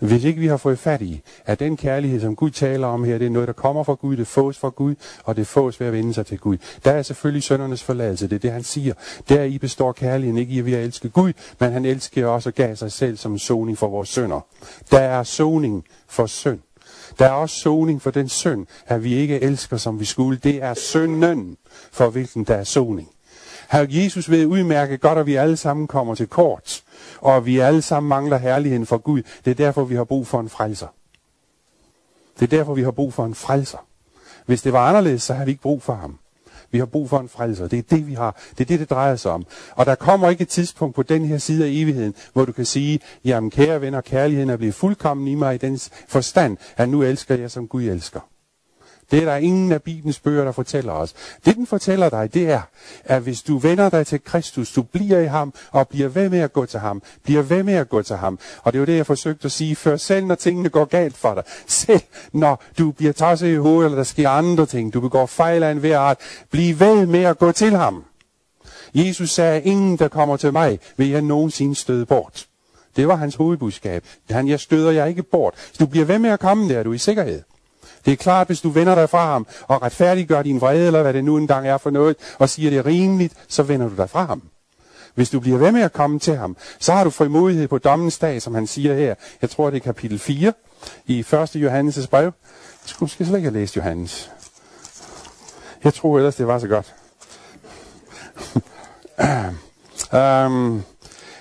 [0.02, 3.18] Hvis ikke vi har fået fat i, at den kærlighed, som Gud taler om her,
[3.18, 5.86] det er noget, der kommer fra Gud, det fås fra Gud, og det fås ved
[5.86, 6.56] at vende sig til Gud.
[6.84, 8.94] Der er selvfølgelig søndernes forladelse, det er det, han siger.
[9.28, 12.46] Der i består kærligheden ikke i, at vi har elsket Gud, men han elsker os
[12.46, 14.46] og gav sig selv som soning for vores sønder.
[14.90, 16.60] Der er soning for synd.
[17.18, 20.38] Der er også soning for den synd, at vi ikke elsker, som vi skulle.
[20.44, 21.56] Det er synden,
[21.92, 23.08] for hvilken der er soning.
[23.70, 26.82] Herre Jesus ved udmærket godt, at vi alle sammen kommer til kort,
[27.22, 29.22] og vi alle sammen mangler herligheden for Gud.
[29.44, 30.86] Det er derfor, vi har brug for en frelser.
[32.40, 33.78] Det er derfor, vi har brug for en frelser.
[34.46, 36.18] Hvis det var anderledes, så har vi ikke brug for ham.
[36.70, 37.68] Vi har brug for en frelser.
[37.68, 38.40] Det er det, vi har.
[38.50, 39.44] Det er det, det drejer sig om.
[39.76, 42.64] Og der kommer ikke et tidspunkt på den her side af evigheden, hvor du kan
[42.64, 47.02] sige, jamen kære venner, kærligheden er blevet fuldkommen i mig i den forstand, at nu
[47.02, 48.20] elsker jeg, som Gud elsker.
[49.12, 51.14] Det er der ingen af Bibelens bøger, der fortæller os.
[51.44, 52.60] Det, den fortæller dig, det er,
[53.04, 56.38] at hvis du vender dig til Kristus, du bliver i ham, og bliver ved med
[56.38, 58.38] at gå til ham, bliver ved med at gå til ham.
[58.62, 61.16] Og det er jo det, jeg forsøgte at sige før, selv når tingene går galt
[61.16, 62.00] for dig, selv
[62.32, 65.70] når du bliver tosset i hovedet, eller der sker andre ting, du begår fejl af
[65.70, 66.18] en hver art,
[66.50, 68.04] bliv ved med at gå til ham.
[68.94, 72.46] Jesus sagde, ingen der kommer til mig, vil jeg nogensinde støde bort.
[72.96, 74.04] Det var hans hovedbudskab.
[74.30, 75.54] Han, jeg støder jeg ikke bort.
[75.56, 77.42] Så du bliver ved med at komme der, du er i sikkerhed.
[78.04, 81.12] Det er klart, hvis du vender dig fra ham og retfærdiggør din vrede, eller hvad
[81.12, 84.10] det nu engang er for noget, og siger det er rimeligt, så vender du dig
[84.10, 84.42] fra ham.
[85.14, 88.18] Hvis du bliver ved med at komme til ham, så har du frimodighed på dommens
[88.18, 89.14] dag, som han siger her.
[89.42, 90.52] Jeg tror, det er kapitel 4
[91.06, 91.26] i 1.
[91.32, 92.24] Johannes' brev.
[92.24, 92.32] Jeg
[92.86, 94.30] skulle måske slet ikke have læst Johannes.
[95.84, 96.94] Jeg tror ellers, det var så godt.
[100.46, 100.82] um,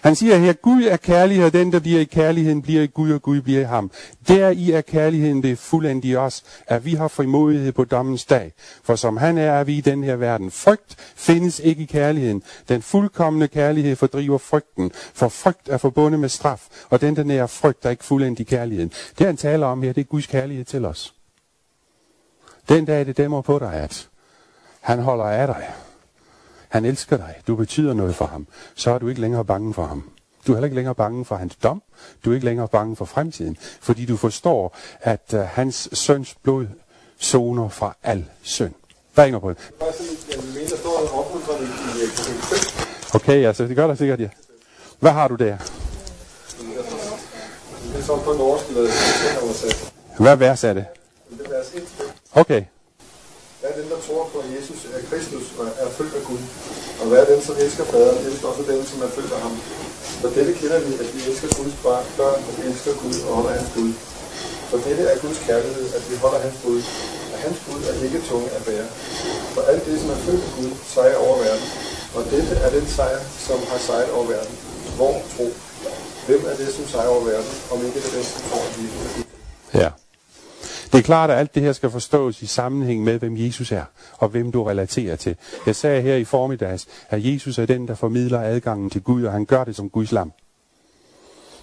[0.02, 3.11] han siger her, Gud er kærlighed, og den, der bliver i kærligheden, bliver i Gud,
[3.11, 3.91] og Gud bliver i ham.
[4.28, 8.53] Der i er kærligheden det fuldendt i os, at vi har frimodighed på dommens dag.
[8.84, 10.52] For som han er, er vi i den her verden.
[10.52, 12.44] Frygt findes ikke i kærligheden.
[12.69, 17.48] Den fuldkommende kærlighed fordriver frygten, for frygt er forbundet med straf, og den, der nærer
[17.48, 18.91] frygt, er ikke fuldendt i kærligheden.
[19.19, 21.14] Det han taler om her, det er Guds kærlighed til os.
[22.69, 24.10] Den dag, det dæmmer på dig, at
[24.82, 25.73] han holder af dig.
[26.72, 27.35] Han elsker dig.
[27.48, 28.48] Du betyder noget for ham.
[28.76, 30.10] Så er du ikke længere bange for ham.
[30.48, 31.81] Du er heller ikke længere bange for hans dom.
[32.26, 33.57] Du er ikke længere bange for fremtiden.
[33.81, 36.68] Fordi du forstår, at uh, hans søns blod
[37.18, 38.73] soner fra al synd.
[39.14, 39.57] Hvad er på det.
[43.14, 44.30] Okay, altså det gør der sikkert, ja.
[44.99, 45.45] Hvad har du der?
[45.45, 45.57] Det er.
[50.19, 50.85] Hvad vers er det?
[51.30, 51.84] Det er vers 1.
[52.34, 52.64] Okay.
[53.61, 56.38] Hvad er den, der tror på Jesus er Kristus og er født af Gud?
[57.02, 59.56] Og hvad er den, som elsker faderen, elsker også den, som er født af ham?
[60.22, 63.32] For dette kender vi, at vi elsker Guds barn, børn, og vi elsker Gud og
[63.38, 63.91] holder hans bud.
[64.69, 66.82] For dette er Guds kærlighed, at vi holder hans bud.
[67.34, 68.88] Og hans bud er ikke tunge at bære.
[69.53, 71.68] For alt det, som er født af Gud, sejrer over verden.
[72.15, 74.56] Og dette er den sejr, som har sejret over verden.
[74.98, 75.48] Hvor tro.
[76.28, 78.73] Hvem er det, som sejrer over verden, om ikke det er den, som tror, at
[78.78, 79.90] vi er Ja.
[80.92, 83.84] Det er klart, at alt det her skal forstås i sammenhæng med, hvem Jesus er,
[84.18, 85.36] og hvem du relaterer til.
[85.66, 89.32] Jeg sagde her i formiddags, at Jesus er den, der formidler adgangen til Gud, og
[89.32, 90.32] han gør det som Guds lam.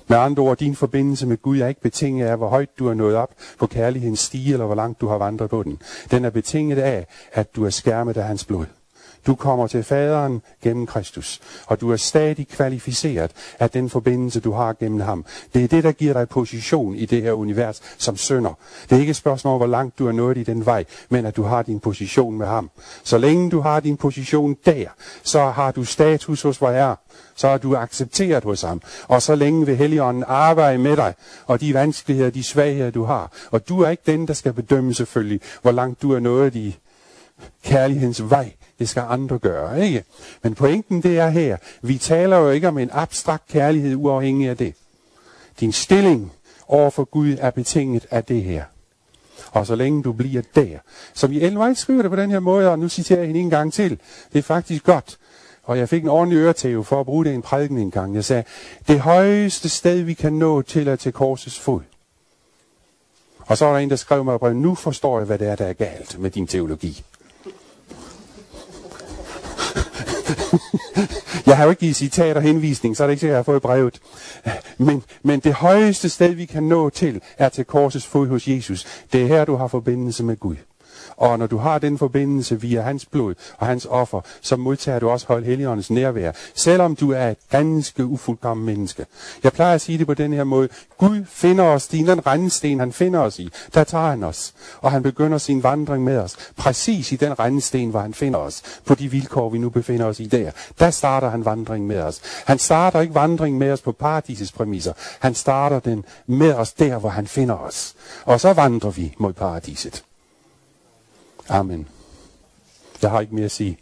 [0.09, 2.95] Med andre ord, din forbindelse med Gud er ikke betinget af, hvor højt du er
[2.95, 5.83] nået op på kærlighedens stige, eller hvor langt du har vandret på den.
[6.11, 8.67] Den er betinget af, at du er skærmet af hans blod.
[9.29, 14.53] Du kommer til faderen gennem Kristus, og du er stadig kvalificeret af den forbindelse, du
[14.53, 15.25] har gennem ham.
[15.55, 18.59] Det er det, der giver dig position i det her univers som sønder.
[18.91, 21.27] Det er ikke et spørgsmål om, hvor langt du er nået i den vej, men
[21.27, 22.71] at du har din position med ham.
[23.05, 24.87] Så længe du har din position der,
[25.23, 26.97] så har du status hos vor Herre.
[27.37, 28.83] Så er du accepteret hos ham.
[29.09, 31.15] Og så længe vil Helligånden arbejde med dig,
[31.47, 33.33] og de vanskeligheder, de svagheder, du har.
[33.51, 36.79] Og du er ikke den, der skal bedømme selvfølgelig, hvor langt du er nået i
[37.65, 38.53] kærlighedens vej.
[38.79, 40.05] Det skal andre gøre, ikke?
[40.43, 44.57] Men pointen det er her, vi taler jo ikke om en abstrakt kærlighed uafhængig af
[44.57, 44.75] det.
[45.61, 46.33] Din stilling
[46.69, 48.65] over for Gud er betinget af det her.
[49.51, 50.79] Og så længe du bliver der.
[51.15, 53.41] Som i Ellen White skriver det på den her måde, og nu citerer jeg hende
[53.41, 53.99] en gang til.
[54.33, 55.19] Det er faktisk godt.
[55.65, 58.15] Og jeg fik en ordentlig øretæve for at bruge det i en prædiken en gang.
[58.15, 58.45] Jeg sagde,
[58.89, 61.81] det højeste sted, vi kan nå til er til korsets fod.
[63.39, 65.67] Og så var der en, der skrev mig nu forstår jeg, hvad det er, der
[65.67, 67.05] er galt med din teologi.
[71.47, 73.39] Jeg har jo ikke givet citat og henvisning, så er det ikke sikkert, at jeg
[73.39, 74.01] har fået brevet.
[74.79, 78.87] Men, men det højeste sted, vi kan nå til, er til korsets fod hos Jesus.
[79.13, 80.57] Det er her, du har forbindelse med Gud.
[81.19, 85.09] Og når du har den forbindelse via hans blod og hans offer, så modtager du
[85.09, 89.07] også hold Helligåndens nærvær, selvom du er et ganske ufuldkommen menneske.
[89.45, 90.69] Jeg plejer at sige det på den her måde.
[90.99, 93.51] Gud finder os, i den rendesten, han finder os i.
[93.75, 96.37] Der tager han os, og han begynder sin vandring med os.
[96.57, 100.21] Præcis i den rendesten, hvor han finder os, på de vilkår, vi nu befinder os
[100.21, 100.51] i der.
[100.79, 102.21] Der starter han vandringen med os.
[102.47, 104.93] Han starter ikke vandringen med os på paradisets præmisser.
[105.21, 107.95] Han starter den med os der, hvor han finder os.
[108.25, 110.05] Og så vandrer vi mod paradiset.
[111.49, 111.89] Amen.
[113.03, 113.79] Jeg har ikke mere at sige.